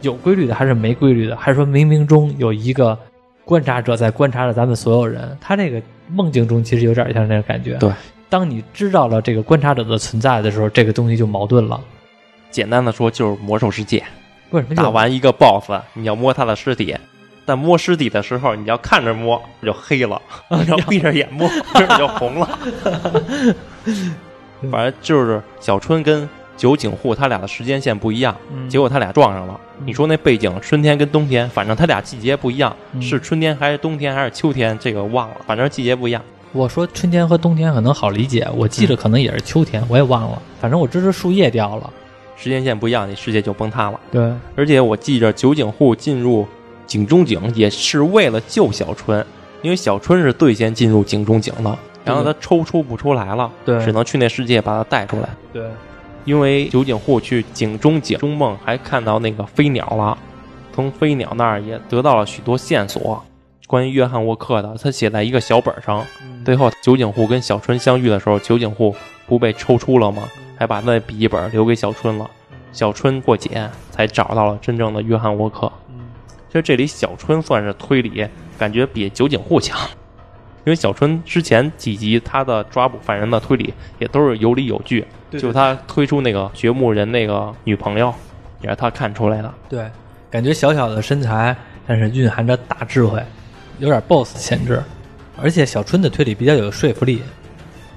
[0.02, 2.98] 有规律的还是没规律的，还是说冥冥中有一个
[3.44, 5.36] 观察者在观察着咱们所有人？
[5.42, 7.76] 他这个梦境中其实有点像那个感觉。
[7.78, 7.92] 对，
[8.34, 11.80] 当你知道了这个观察者的存在的时候，这个东西就矛盾了。
[12.50, 14.04] 简单的说就是魔兽世界。
[14.50, 16.98] 为什么打完一个 BOSS，你要摸他的尸体，
[17.46, 20.20] 但摸尸体的时候，你要看着摸就黑了，
[20.50, 22.58] 你要闭着眼摸这 就红了。
[24.72, 29.62] 反正就是小春跟酒井户他俩的时间线不一样，嗯结果他俩撞上了。
[29.78, 36.20] 嗯你说那背景春天跟冬天，反正他俩季节不一样，嗯是春天还是冬天还是秋天，这个忘了，反正季节不一样。
[36.54, 40.40] 我说春天和冬天可能好理解，我记着可能也是秋天，我也忘了。
[40.62, 41.92] 反正我知道树叶掉了。
[42.36, 44.00] 时间线不一样，你世界就崩塌了。
[44.12, 46.46] 对，而且我记着酒井户进入
[46.86, 49.26] 井中井也是为了救小春，
[49.64, 55.30] 因为小春是最先进入井中井的，然后他抽出不出来了，对只能去那世界把他带出来。
[55.52, 55.66] 对，
[56.26, 60.16] 因为酒井户去井中井中梦还看到那个飞鸟了，
[60.76, 63.24] 从飞鸟那儿也得到了许多线索，
[63.74, 66.06] 关于约翰沃克的，他写在一个小本上。
[66.46, 70.30] 最后酒井户跟小春相遇的时候，酒井户不被抽出了吗？
[70.56, 72.30] 还把那笔记本留给小春了。
[72.72, 75.72] 小春过检，才找到了真正的约翰沃克。
[76.50, 78.24] 其实这里小春算是推理，
[78.60, 79.76] 感觉比酒井户强，
[80.66, 88.14] 因为小春之前几集他的抓捕犯人的推理也都是有理有据，对就他推出那个掘墓人那个女朋友，
[88.62, 89.52] 也是他看出来的。
[89.68, 89.90] 对，
[90.30, 91.58] 感觉小小的身材，
[91.88, 93.20] 但是蕴含着大智慧，
[93.80, 94.84] 有点 BOSS 潜质，
[95.42, 97.22] 而且小春的推理比较有说服力。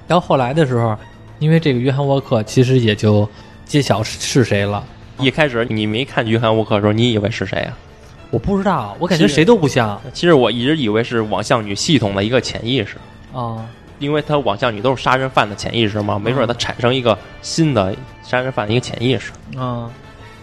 [0.07, 0.97] 到后来的时候，
[1.39, 3.27] 因为这个约翰沃克其实也就
[3.65, 4.83] 揭晓是是谁了。
[5.19, 7.77] 一开始你没看约翰沃克的时候，你以为是谁啊？
[8.29, 12.97] 我不知道，我感觉谁都不像其实我一直以为是网像女系统的一个潜意识，
[13.33, 13.65] 啊。
[13.99, 19.31] 因为他网像女都是杀人犯的潜意识嘛，没准他产生一个新的杀人犯的一个潜意识。
[19.59, 19.89] 啊，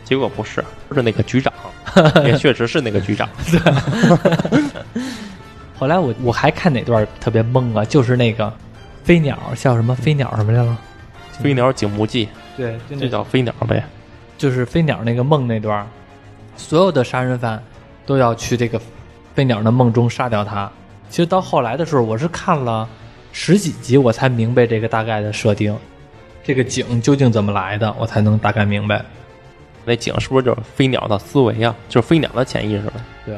[0.04, 0.62] 结果不是，
[0.92, 1.52] 是那个局长，
[2.24, 3.28] 也确实是那个局长。
[3.50, 5.02] 对
[5.76, 8.52] 后来我我还看哪段特别懵啊，就是那个
[9.02, 10.78] 飞鸟叫什么飞鸟什么来了？
[11.32, 13.82] 飞鸟警目记，对，就这叫飞鸟呗。
[14.38, 15.86] 就是飞鸟那个梦那段，
[16.56, 17.60] 所有的杀人犯
[18.06, 18.80] 都要去这个
[19.34, 20.70] 飞鸟的梦中杀掉他。
[21.10, 22.88] 其实到后来的时候，我是看了
[23.32, 25.76] 十几集，我才明白这个大概的设定，
[26.44, 29.04] 这个井究竟怎么来的，我才能大概明白。
[29.84, 31.74] 那井是不是就是飞鸟的思维啊？
[31.88, 32.92] 就是飞鸟的潜意识呗？
[33.26, 33.36] 对，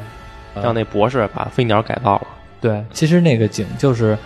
[0.63, 2.27] 让那博士把飞鸟改造了。
[2.61, 4.17] 对，其实那个井就是，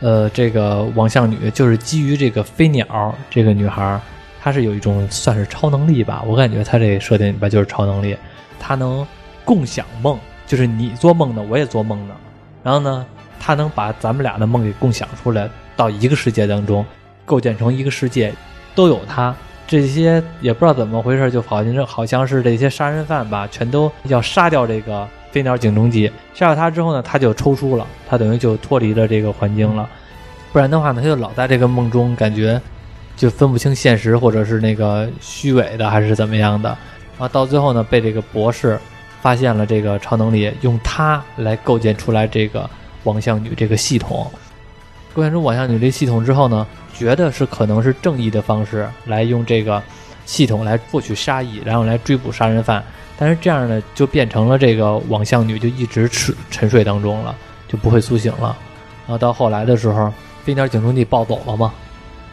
[0.00, 4.00] 呃，这个王相女就是基于这个飞鸟这个女孩儿，
[4.40, 8.16] 她是有一种算是超能力吧，我感觉她这个设定里边就是超能力，
[8.58, 9.06] 她能
[9.44, 12.14] 共享梦，就是你做梦呢，我也做梦呢，
[12.62, 13.04] 然后呢，
[13.40, 16.86] 她能把咱们俩的梦给共享出来，到一个世界当中，
[17.24, 18.32] 构建成一个世界，
[18.74, 19.34] 都有她。
[19.70, 26.10] 这些也不知道怎么回事，就跑进这好像是这些杀人犯吧，全都要杀掉这个飞鸟警中机。
[26.34, 29.88] 杀掉他之后呢，他就抽出了，他等于就脱离了这个环境了。
[30.52, 32.60] 不然的话呢，他就老在这个梦中，感觉
[33.16, 36.68] 就分不清现实或者是那个虚伪的还是怎么样的。
[37.16, 38.76] 然后到最后呢，被这个博士
[39.22, 42.68] 发现了这个超能力，用它来构建出来这个
[43.04, 44.28] 网像女这个系统。
[45.14, 46.66] 构建出网像女这系统之后呢，
[47.00, 49.82] 觉得是可能是正义的方式来用这个
[50.26, 52.84] 系统来获取杀意，然后来追捕杀人犯。
[53.16, 57.34] 但是这样呢，就变成了这个网相女就一直沉沉睡当中了，
[57.66, 58.54] 就不会苏醒了。
[59.06, 60.12] 然后到后来的时候，
[60.44, 61.72] 飞鸟警中地暴走了嘛，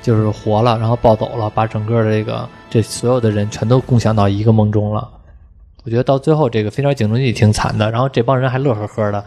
[0.01, 5.09] 就是活了，然后暴走了，把整个这个这所有的人全都共享到一个梦中了。
[5.85, 9.23] 我觉得到最后这个飞鸟警中地挺惨的，然后这帮人还乐呵呵的，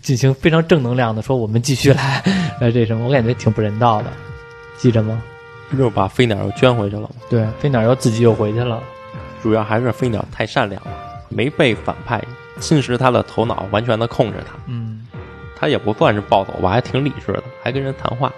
[0.00, 2.22] 进行非常正能量的说我们继续来
[2.58, 4.10] 来这什么，我感觉挺不人道的，
[4.80, 5.22] 记着吗？
[5.68, 7.10] 不就是把飞鸟又捐回去了吗？
[7.28, 8.82] 对，飞鸟又自己又回去了。
[9.42, 10.90] 主要还是飞鸟太善良了，
[11.28, 12.22] 没被反派
[12.58, 14.54] 侵蚀他的头脑，完全的控制他。
[14.66, 15.06] 嗯，
[15.54, 18.32] 他也不算是暴走吧，还挺理智的，还跟人谈话。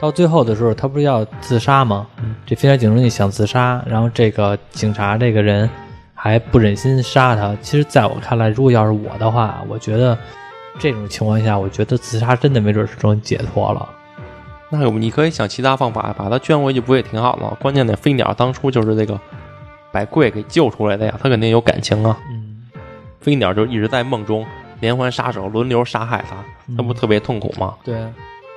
[0.00, 2.06] 到最后的时候，他不是要自杀吗？
[2.44, 5.70] 这飞鸟警钟地想自杀，然后这个警察这个人
[6.14, 7.56] 还不忍心杀他。
[7.62, 10.18] 其实，在我看来，如果要是我的话，我觉得
[10.78, 13.88] 这种情况下，我觉得自杀真的没准是种解脱了。
[14.70, 17.56] 那你可以想其他方法，把他圈回去，不也挺好的吗？
[17.60, 19.20] 关键那飞鸟当初就是这个
[19.92, 22.18] 百贵给救出来的呀，他肯定有感情啊。
[22.30, 22.62] 嗯，
[23.20, 24.44] 飞鸟就一直在梦中
[24.80, 26.36] 连环杀手轮流杀害他，
[26.76, 27.74] 那不特别痛苦吗？
[27.84, 27.96] 对，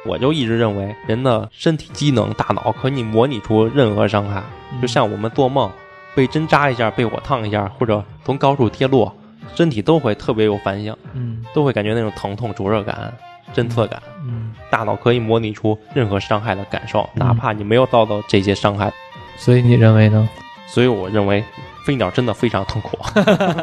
[0.06, 4.42] 我就一直认为，人的身体机能、大脑可以模拟出任何伤害，
[4.82, 5.70] 就像我们做梦
[6.16, 9.14] 被针扎一下、被火烫一下，或者从高处跌落，
[9.54, 13.14] 身体都会特别有反应，嗯都会感觉那种疼痛、灼热感、
[13.54, 14.02] 侦测感。
[14.26, 18.92] 嗯，大脑可以模拟出任何伤害的感受，哪怕你没有遭到这些伤害。
[19.38, 20.28] 所以你认为呢？
[20.68, 21.44] 所以我认为
[21.86, 22.98] 飞鸟真的非常痛苦，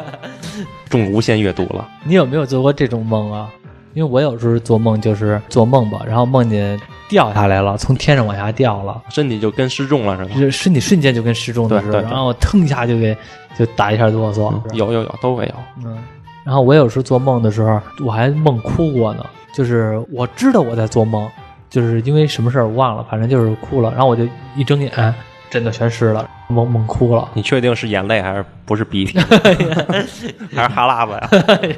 [0.89, 1.87] 中无限阅读了。
[2.03, 3.49] 你有没有做过这种梦啊？
[3.93, 10.29] 因为我有时候做梦就是做梦吧，然后梦见掉下来了，从天上往下掉了，身体就跟失重了似的。
[10.33, 13.15] 就是身体瞬间就跟失重了似的，然后我腾一下就给
[13.57, 14.51] 就打一下哆嗦。
[14.51, 15.53] 嗯有有有，都会有。
[15.85, 15.97] 嗯，
[16.45, 19.25] 然后我有时做梦的时候，我还梦哭过呢。
[19.53, 21.29] 就是我知道我在做梦，
[21.69, 23.89] 就是因为什么事儿我忘了，反正就是哭了。
[23.91, 25.13] 然后我就一睁眼，
[25.49, 27.29] 真的全湿了，梦梦哭了。
[27.33, 29.17] 你确定是眼泪还是不是鼻涕，
[30.53, 31.13] 还是哈喇子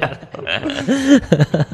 [0.00, 0.10] 呀？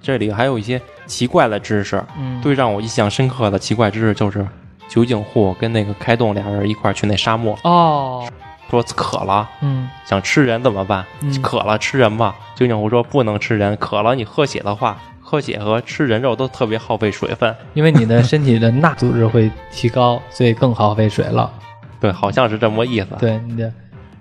[0.00, 4.44] 这里还有一些奇怪的知识，嗯，最让我印象深刻的奇怪知识就是
[4.88, 8.26] 酒井户跟那个开动俩人一块儿去那沙漠，哦，
[8.72, 11.04] 说渴了嗯想吃人怎么办？
[11.20, 12.34] 嗯渴了吃人吧。
[12.54, 17.54] 酒井户说不能吃人，渴了你喝血的话，喝血和吃人肉都特别耗费水分。
[17.74, 21.52] 因为你的身体的钠组织会提高， 所以更耗费水了。
[22.00, 23.08] 对，好像是这么意思。
[23.18, 23.64] 对，你的，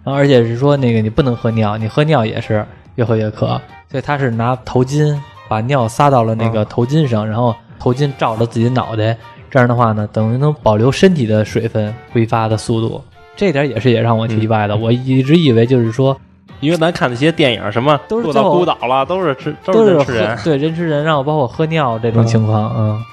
[0.03, 3.59] 然后而且是说那个你不能喝尿，你喝尿也是越喝越渴，
[3.89, 9.15] 所以他是拿头巾把尿撒到了那个头巾上，然后头巾罩着自己脑袋，
[9.49, 13.01] 这样的话呢，等于能保留身体的水分挥发的速度。
[13.41, 14.75] 这点也是也让我挺意外的。
[14.75, 16.15] 嗯我一直以为就是说
[16.60, 20.38] 因为咱看那些电影，什么都是到孤岛了，都是吃都是人吃人。
[20.43, 23.04] 对人吃人，然后包括喝尿这种嗯情况，嗯，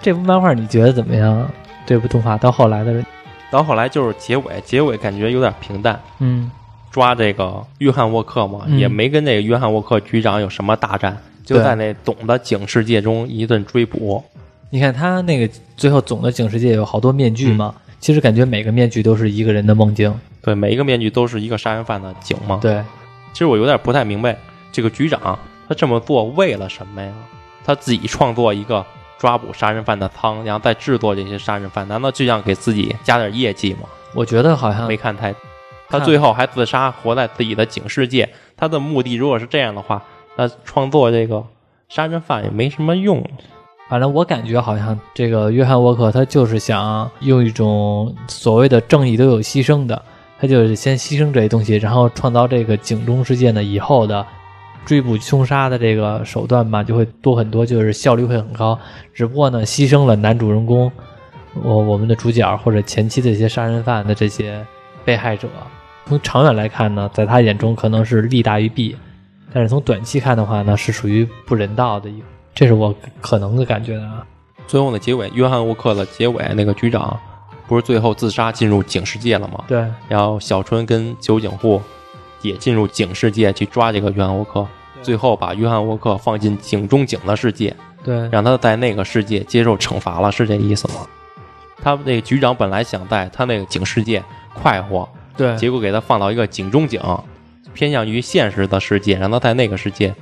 [0.00, 1.46] 这部漫画你觉得怎么样？
[1.84, 3.04] 这部动画到后来的，
[3.50, 6.00] 到后来就是结尾，结尾感觉有点平淡。
[6.20, 6.50] 嗯
[6.90, 14.24] 抓这个约翰沃克嘛，嗯也没跟那个约翰沃克局长有什么大战，就在那总的警世界中一顿追捕。
[14.70, 20.16] 你看他那个最后总的警世界有好多面具嘛，嗯其实感觉每个面具都是一个人的梦境。
[20.40, 22.60] 对，每一个面具都是一个杀人犯的景嘛。
[22.62, 22.80] 对，
[23.32, 24.38] 其实我有点不太明白，
[24.70, 25.36] 这个局长
[25.68, 27.12] 他这么做为了什么呀？
[27.64, 28.86] 他自己创作一个
[29.18, 33.88] 抓捕杀人犯的仓，然后再制作这些杀人犯，难道就想给自己加点业绩吗？
[34.14, 35.34] 我觉得好像没看太。
[35.88, 38.28] 他最后还自杀，活在自己的警世界。
[38.56, 40.00] 他的目的如果是这样的话，
[40.36, 41.44] 那创作这个
[41.88, 43.28] 杀人犯也没什么用。
[43.88, 50.02] 反正我感觉好像这个约翰沃克他就是想用一种所谓的正义都有牺牲的，
[50.40, 54.26] 他就是先牺牲这些东西，然后创造这个警钟事件呢以后的
[54.84, 58.78] 追捕凶杀的这个手段吧，就会多很多，就是效率会很高。
[59.14, 60.90] 只不过呢，牺牲了男主人公，
[61.62, 64.64] 我我们的主角或者前期的一些杀人犯的这些
[65.04, 65.48] 被害者，
[66.06, 68.96] 从长远来看呢，在他眼中可能是利大于弊，
[69.52, 72.22] 但是从短期看的话呢，是属于不人道的一，
[72.56, 74.26] 这是我可能的感觉啊。
[74.66, 77.16] 最后的结尾，约翰沃克的结尾，那个局长
[77.68, 79.62] 不是最后自杀进入警世界了吗？
[79.68, 81.80] 对，然后小春跟酒井户
[82.40, 84.66] 也进入警世界去抓这个约翰沃克，
[85.02, 91.06] 最后把约翰沃克放进警中警的世界，对，让他在那个世界接受惩罚了，是这意思吗？
[91.82, 94.22] 他那个局长本来想在他那个警世界
[94.54, 97.00] 快活，对，结果给他放到一个警中警，
[97.74, 100.12] 偏向于现实的世界，让他在那个世界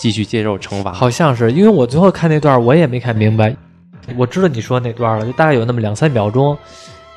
[0.00, 0.92] 继续接受惩罚。
[0.92, 3.54] 好像是，因为我最后看那段我也没看明白，
[4.16, 6.56] 我知道你说那段了，就大概有那么两三秒钟。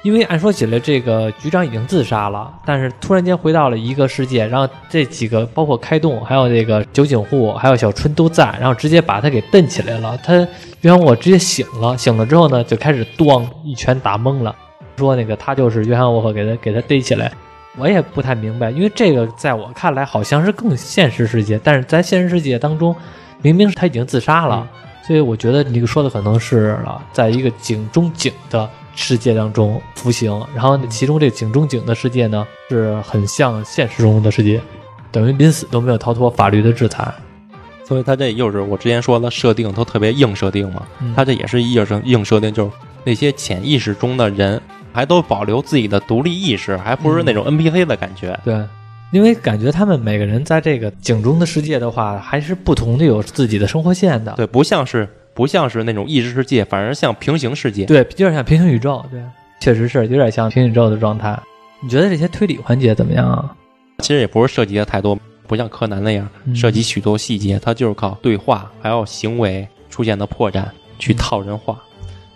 [0.03, 10.19] 因为按说起来，这个局长已经自杀了，但是突然间回到了一个世界，然后这几个包括开动，还有这个酒井户，还有小春都在，然后直接把他给蹬起来了。
[10.21, 10.45] 他
[10.81, 14.53] 约翰沃直接醒了，醒了之后呢，就开始咣一拳打懵了，
[14.97, 17.31] 说那个他就是约翰沃克给他给他逮起来。
[17.77, 22.95] 我也不太明白，因为这个在我看来好像是更现实世界，但是在现实世界当中，
[23.41, 24.67] 明明是他已经自杀了，
[25.07, 34.61] 所以我觉得你说的可能是了，在一个井中井的世界当中服刑，然后其中这井中井的世界呢是很像现实中的世界，
[35.11, 37.11] 等于临死都没有逃脱法律的制裁。
[37.85, 42.71] 所以他这又是我之前说的设定都特别硬设定嘛，嗯他这也是硬设硬设定，就是
[43.03, 44.61] 那些潜意识中的人
[44.93, 48.39] 还都保留自己的独立意识，还不是那种 NPC 的感觉。
[48.45, 48.63] 对，
[49.11, 54.33] 因为感觉他们每个人在这个井中的世界的话，还是不同的有自己的生活线的。
[54.37, 57.85] 对，不像是不像是那种意识世界，反而像平行世界。
[57.85, 59.03] 对，有点像平行宇宙。
[59.11, 59.19] 对，
[59.59, 61.37] 确实是有点像平行宇宙的状态。
[61.81, 63.53] 你觉得这些推理环节怎么样啊？
[63.99, 70.65] 其实也不是涉及的太多，不像柯南那样嗯涉及许多细节，它就是靠对话还有行为出现的破绽
[70.97, 71.81] 去套人话。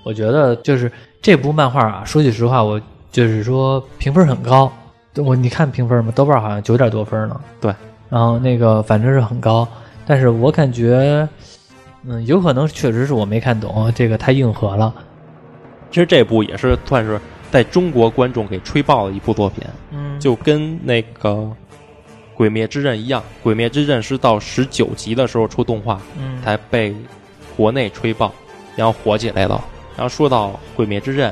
[0.07, 0.89] 我觉得就是
[1.21, 4.71] 这部漫画啊，说句实话，我就是说评分很高。
[5.17, 6.13] 我你看评分吗？
[6.15, 7.41] 豆瓣好像九点多分呢。
[7.59, 7.75] 对，
[8.09, 9.67] 然后那个反正是很高，
[10.05, 11.27] 但是我感觉，
[12.05, 14.93] 嗯，有可能确实是我没看懂，这个太硬核了。
[15.91, 17.19] 其实这部也是算是
[17.51, 21.31] 在中国观众给吹爆的一部作品，嗯就跟那个
[22.33, 26.95] 《鬼灭之刃》一样，《鬼灭之刃》是到十九集的时候出动画，嗯才被
[27.57, 28.31] 国内吹爆，
[28.77, 29.59] 然后火起来了。
[29.97, 31.31] 然后说到《鬼灭之刃》，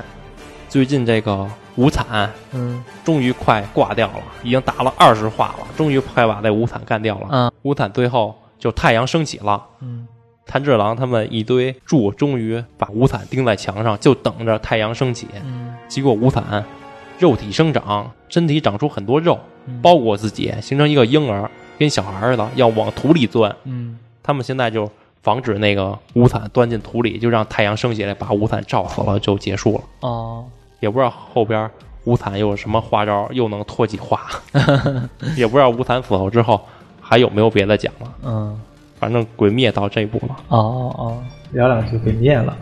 [0.67, 7.27] 最近这个无惨嗯终于快挂掉了，已经打了二十话了，终于快把这无惨干掉了。
[7.31, 10.07] 嗯无惨最后就太阳升起了，嗯
[10.47, 15.27] 炭治郎他们一堆柱终于把无惨钉在墙上，就等着太阳升起。
[15.43, 16.65] 嗯结果无惨
[17.19, 21.47] 肉体生长，身体长出很多肉，嗯包裹自己，形成一个婴儿，
[21.77, 23.55] 跟小孩似的，要往土里钻。
[23.65, 24.91] 嗯他们现在就
[25.25, 29.83] 防止那个无惨钻进土里，就让太阳升起来，把无惨照死了，就结束了。
[30.01, 30.45] 哦
[30.81, 31.67] 也不知道后边
[32.03, 34.21] 无惨又有什么花招，又能托几话，
[35.35, 36.61] 也不知道无惨死后之后
[37.01, 38.13] 还有没有别的讲了。
[38.23, 38.61] 嗯
[38.99, 41.23] 反正鬼灭到这一步了，哦哦哦，
[41.53, 42.55] 聊两句鬼灭了。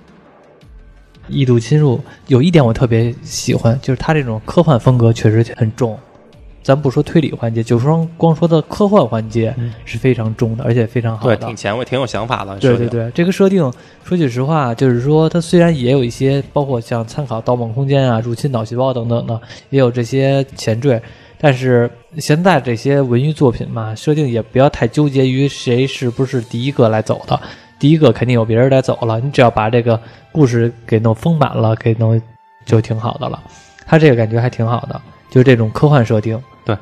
[1.28, 5.99] 异度侵入有一点我特别喜欢，就是它这种科幻风格确实很重。
[6.64, 12.57] 咱不说推理环节，就说光说的科幻环节嗯是非常重的，而且非常好的对，挺前卫，挺有想法的。
[12.57, 13.72] 对对对，这个设定
[14.03, 19.39] 说句实话，就是说它虽然也有一些，包括像参考《盗梦空间》啊、《入侵脑细胞》等等的，
[19.70, 21.01] 也有这些前缀，
[21.38, 27.38] 但是现在这些文娱作品嘛，设定也不要太纠结于谁是不是第一个来走的，
[27.78, 29.99] 第一个肯定有别人来走了，你只要把这个
[30.32, 32.22] 故事给弄丰满了，给弄
[32.66, 33.43] 就挺好的了。
[33.86, 35.01] 他这个感觉还挺好的，
[35.34, 36.40] 就是这种科幻设定。
[36.64, 36.78] 对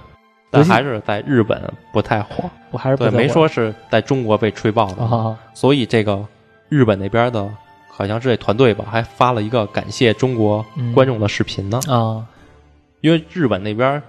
[0.49, 1.62] 但还是在日本
[1.93, 2.43] 不太火。
[2.72, 6.26] 我还是不太会没说是在中国被吹爆的，啊，所以这个
[6.68, 7.49] 日本那边的
[7.89, 11.80] 好像是这团队吧，还发了一个感谢中国嗯观众的视频呢。
[11.88, 12.26] 啊，
[12.99, 14.02] 因为日本那边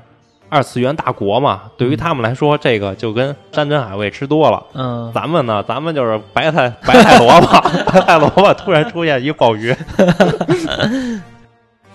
[0.49, 4.67] 二次元大国嘛，对于他们来说，这个就跟山珍海味吃多了。
[4.75, 7.47] 嗯，咱们呢，咱们就是白菜白菜萝卜，
[7.91, 9.75] 白菜萝卜突然出现一鲍鱼，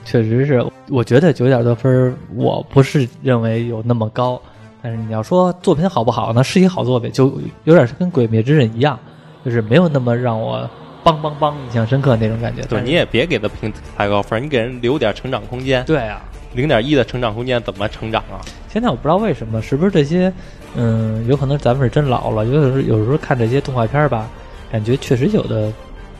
[0.07, 4.41] 确实是，我觉得九点多分儿，我不是认为有那么高。
[4.81, 7.25] 但是你要说作品好不好呢，是一好作品，就
[7.65, 8.97] 有点是跟《鬼灭之刃》一样，
[9.43, 10.59] 就是没有那么让我
[11.03, 12.61] 梆梆梆印象深刻那种感觉。
[12.63, 15.83] 对，你也别给他评太高分，你给人留点成长空间。
[15.83, 16.21] 对啊，
[16.53, 18.39] 零点一的成长空间怎么成长啊？
[18.69, 20.31] 现在我不知道为什么，是不是这些，
[20.75, 24.29] 嗯，有可能咱们是真老了，有的时候有时候看这些动画片吧，
[24.71, 25.69] 感觉确实有的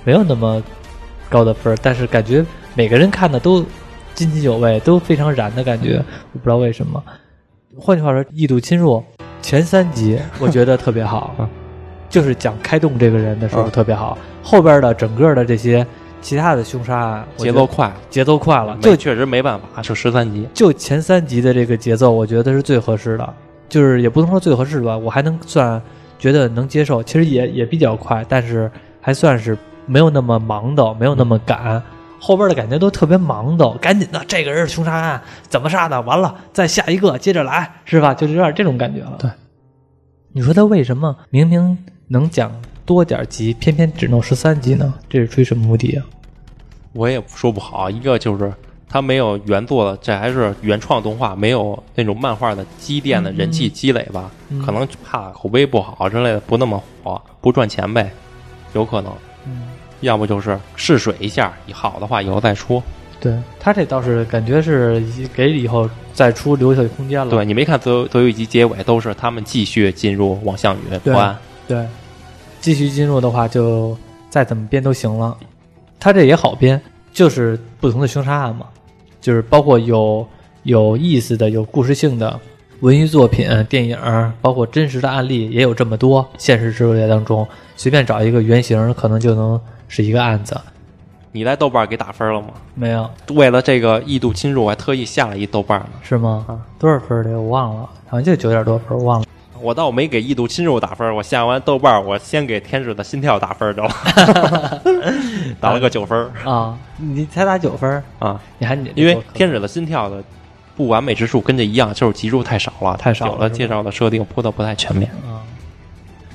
[0.04, 0.62] 没有那么
[1.30, 2.46] 高的分儿，但是感觉
[2.78, 3.66] 每个人看的都
[4.14, 5.98] 津津有味，都非常燃的感觉，
[6.32, 7.04] 我不知道为什么。
[7.76, 9.04] 换句话说，《异度侵入》
[9.42, 11.34] 前三集 我觉得特别好。
[11.40, 11.50] 嗯，
[12.08, 13.72] 就是讲开动这个人的时候嗯。
[13.72, 15.84] 特别好，后边的整个的这些
[16.22, 20.48] 其他的凶杀案，节奏快，节奏快了，就就确实没办法，就十三集。
[20.54, 23.34] 就前三集的这个节奏，我觉得是最合适的，
[23.68, 25.82] 就是也不能说最合适吧，我还能算
[26.20, 27.02] 觉得能接受。
[27.02, 28.70] 其实也也比较快，但是
[29.02, 29.58] 还算是
[29.88, 31.82] 没有那么忙的，没有那么赶。
[32.20, 36.02] 后边的感觉都特别忙的，赶紧的，这个人是凶杀案，怎么杀的？
[36.02, 38.14] 完了，再下一个，接着来，是吧？
[38.14, 39.16] 就是有点这种感觉了。
[39.20, 39.30] 对，
[40.34, 42.52] 你说他为什么明明能讲
[42.86, 44.94] 多点集，偏偏只弄十三集呢？
[45.10, 46.06] 这是出于什么目的啊？
[46.94, 48.52] 我也说不好，一个就是
[48.90, 58.12] 他没有原作的，这还是原创动画，没有那种漫画的积淀的人气积累吧，嗯可能怕口碑不好之类的，不那么火，不赚钱呗，
[58.74, 59.12] 有可能。
[60.02, 60.06] 嗯。
[60.06, 62.82] 要不就是试水一下，好的话以后再出。
[63.20, 67.32] 对他这倒是感觉是给以后再出留下空间了。
[67.32, 71.36] 对你没看最后最后一集结尾，都是他们继续进入王项羽对破案。
[71.68, 71.84] 对，
[72.62, 73.98] 继续进入的话，就
[74.30, 75.36] 再怎么编都行了。
[76.00, 76.80] 他这也好编，
[77.12, 78.68] 就是不同的凶杀案嘛，
[79.20, 80.26] 就是包括有
[80.62, 82.40] 有意思的、有故事性的
[82.82, 83.98] 文艺作品、电影，
[84.42, 86.24] 包括真实的案例也有这么多。
[86.38, 90.60] 现实世界当中，随便找一个原型，可能就能是一个案子。
[91.32, 92.48] 你在豆瓣给打分了吗？
[92.74, 95.90] 没有为了这个异度侵入，我还特意下了一豆瓣呢。
[96.02, 96.46] 是吗？
[96.48, 97.32] 啊多少分儿的？
[97.40, 99.26] 我忘了，好像就九点多分儿，我忘了。
[99.60, 103.90] 我倒没给异度侵入打分，我下完豆瓣，我先给天使的心跳打分去了，
[105.60, 108.40] 打了个九分啊，你才打九分儿，啊。
[108.60, 110.24] 你还你因为天使的心跳的
[110.76, 115.10] 不完美之处跟这一样，就是集数太少了，太少了有的介绍的设定铺的不太全面。
[115.28, 115.42] 啊，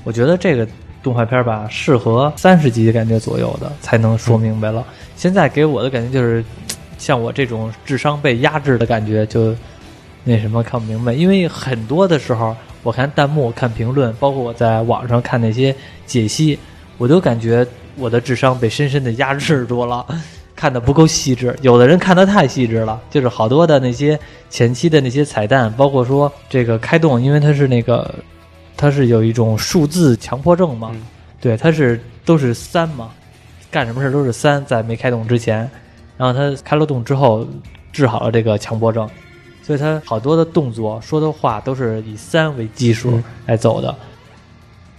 [0.03, 0.67] 我觉得这个
[1.03, 4.83] 动画片吧，适合三十集感觉左右的才能说明白了。
[5.15, 6.43] 现在给我的感觉就是，
[6.97, 9.53] 像我这种智商被压制的感觉，就
[10.23, 11.11] 那什么看不明白。
[11.13, 15.75] 因为很多的时候，我看弹幕、看评论，包括我在网上看那些
[16.05, 16.57] 解析，
[16.97, 20.05] 我都感觉我的智商被深深的压制住了。
[20.55, 24.17] 看的不够细致，有的人看的太细致了，就是好多的那些
[24.49, 28.13] 前期的那些彩蛋，包括说这个开动，因为它是那个
[28.75, 31.01] 它是有一种数字强迫症嘛，嗯。
[31.39, 33.11] 对，他是都是三嘛，
[33.69, 35.69] 干什么事都是三，在没开动之前，
[36.17, 37.45] 然后他开了动之后
[37.91, 39.09] 治好了这个强迫症，
[39.61, 43.23] 所以他好多的动作说的话都是以三为基数嗯。
[43.45, 43.93] 来走的。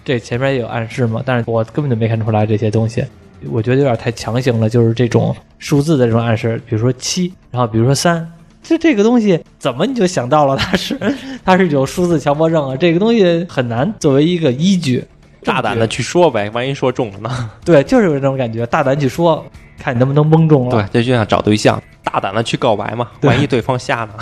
[0.05, 3.03] 这前面也有暗示嘛，但是我根本就没看出来这些东西，
[3.49, 8.31] 我觉得有点太强行了，就是这种数字的这种暗示，比如说七，然后比如说三，
[8.65, 10.99] 这这个东西怎么你就想到了它是
[11.45, 12.77] 它是有数字强迫症啊？
[12.77, 15.05] 这个东西很难作为一个依据，
[15.45, 17.51] 大胆的去说呗，万一说中了呢？
[17.65, 19.45] 对，就是有这种感觉，大胆去说，
[19.79, 20.71] 看你能不能蒙中了。
[20.71, 24.15] 对，这就像找对象，大胆的去告白嘛，万一对方瞎呢？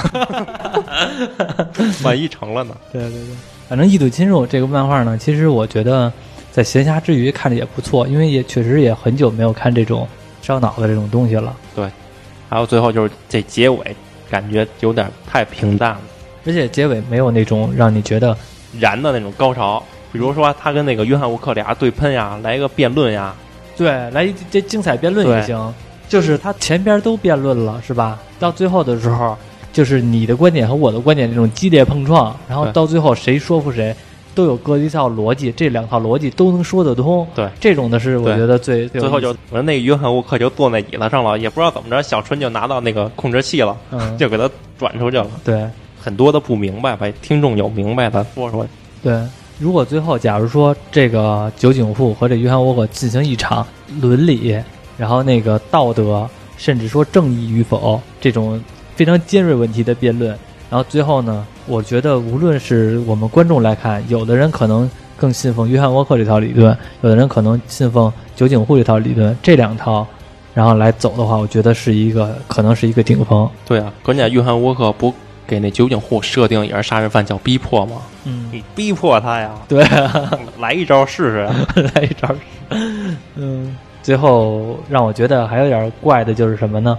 [2.02, 2.76] 万一成了呢？
[2.92, 3.34] 对对对，
[3.68, 6.12] 反正《异度侵入》这个漫画呢，其实我觉得
[6.50, 10.08] 在闲暇之余看着也不错，因为也确实也很久没有看这种
[10.42, 11.54] 烧脑的这种东西了。
[11.76, 11.88] 对
[12.48, 13.96] 还有最后就是这结尾，
[14.32, 16.00] 感觉有点太平淡了，
[16.46, 18.34] 而且结尾没有那种让你觉得
[18.80, 19.82] 燃的那种高潮。
[20.10, 23.34] 比如说他跟那个约翰沃克俩对喷呀，来一个辩论呀，
[23.76, 25.74] 对来一这精彩辩论也行，
[26.08, 28.18] 就是他前边都辩论了，是吧？
[28.40, 29.36] 到最后的时候，
[29.70, 33.94] 就是你的观点和我的观点这种激烈碰撞，然后到最后谁说服谁，
[34.34, 37.26] 都有各一套逻辑，这两套逻辑都能说得通。
[37.34, 45.26] 对这种的是我觉得最最后就我那个约翰沃克就坐那椅子上了，也不知道怎么着，小春就拿到那个控制器了，嗯 就给他转出去了。
[45.44, 45.64] 对
[46.00, 48.66] 很多的不明白吧，听众有明白的说说。
[49.02, 49.20] 对。
[49.58, 53.64] 如果最后假如说这个酒井户和这约翰沃克进行一场
[54.00, 54.60] 伦理，
[54.98, 58.60] 然后那个道德，甚至说正义与否这种
[58.96, 60.36] 非常尖锐问题的辩论，
[60.72, 70.06] 然后最后呢，我觉得无论是我们观众来看，有的人可能更信奉约翰沃克这套理论，有的人可能信奉酒井户这套理论，这两套，
[70.54, 73.46] 然后来走的话，我觉得是一个可能是一个顶峰。
[73.66, 75.12] 对啊，关键约翰沃克不
[75.46, 77.98] 给那酒井户设定也是杀人犯，叫逼迫吗？
[78.24, 81.82] 嗯，你逼迫他呀， 对，啊 来一招试试。
[81.94, 82.34] 来一招。
[83.34, 86.96] 嗯，最后让我觉得还有点怪的就是什么呢？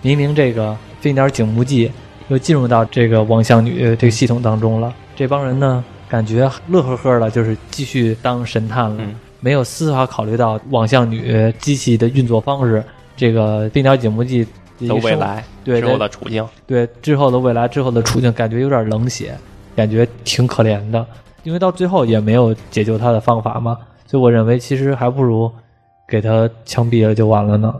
[0.00, 1.90] 明明这个飞鸟警目记
[2.28, 9.14] 又进入到这个王相女这个系统当中了，这帮人呢感觉乐呵呵的，就是继续当神探了，嗯。
[9.38, 12.82] 没有丝毫考虑到网象女机器的运作方式，
[13.16, 14.44] 这个冰雕警目记
[14.80, 19.36] 的未来对之后的处境，对之后的未来之后的处境，感觉有点冷血，
[19.76, 21.06] 感觉挺可怜的，
[21.44, 25.52] 因为到最后也没有解救他的方法嘛，所以我认为其实还不如
[26.08, 27.72] 给他枪毙了就完了呢，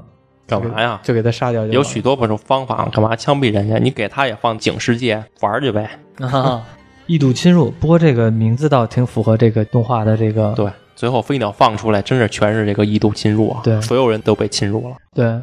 [0.47, 1.01] 干嘛呀？
[1.03, 3.79] 就给他杀掉有许多种方法，干嘛枪毙人家？
[3.79, 5.91] 你给他也放警世界玩儿去呗。
[6.23, 6.65] 啊，
[7.07, 7.71] 异度侵入。
[7.81, 13.61] 不过这个名字倒挺符合这个动画的这个对，最后飞鸟放出来，真是全是这个异度侵入啊！
[13.65, 14.97] 对所有人都被侵入了。
[15.15, 15.41] 对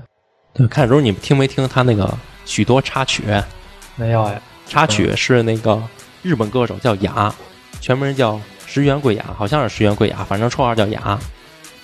[0.53, 2.11] 对，看的时候你们听没听他那个
[2.45, 3.23] 许多插曲？
[3.95, 5.81] 没有哎，插曲是那个
[6.21, 7.33] 日本歌手叫雅，
[7.81, 11.19] 全名叫石原贵雅，好像是石原贵雅，反正绰号叫雅。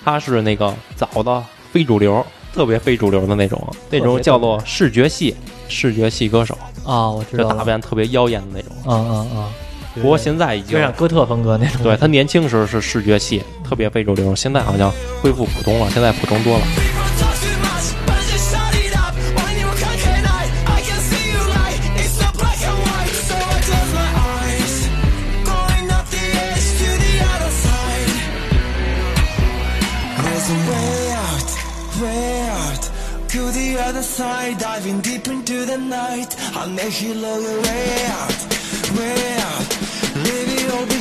[0.02, 5.34] 他是那个早的非主流，特别非主流的那种，那种叫做视觉系
[5.68, 8.70] 视觉系歌手，啊，我知就道就，打扮特别妖艳的那种。
[8.86, 9.52] 嗯嗯嗯！
[10.02, 16.64] 不过现在已经有点哥特风格那种，对他年轻时候是视觉系，特别非主流，现在好像恢复普通了，现在普通多了。
[34.90, 38.40] Diving deep into the night, I'll make you look way out,
[38.98, 39.68] way out.
[40.16, 40.99] Leave it all behind.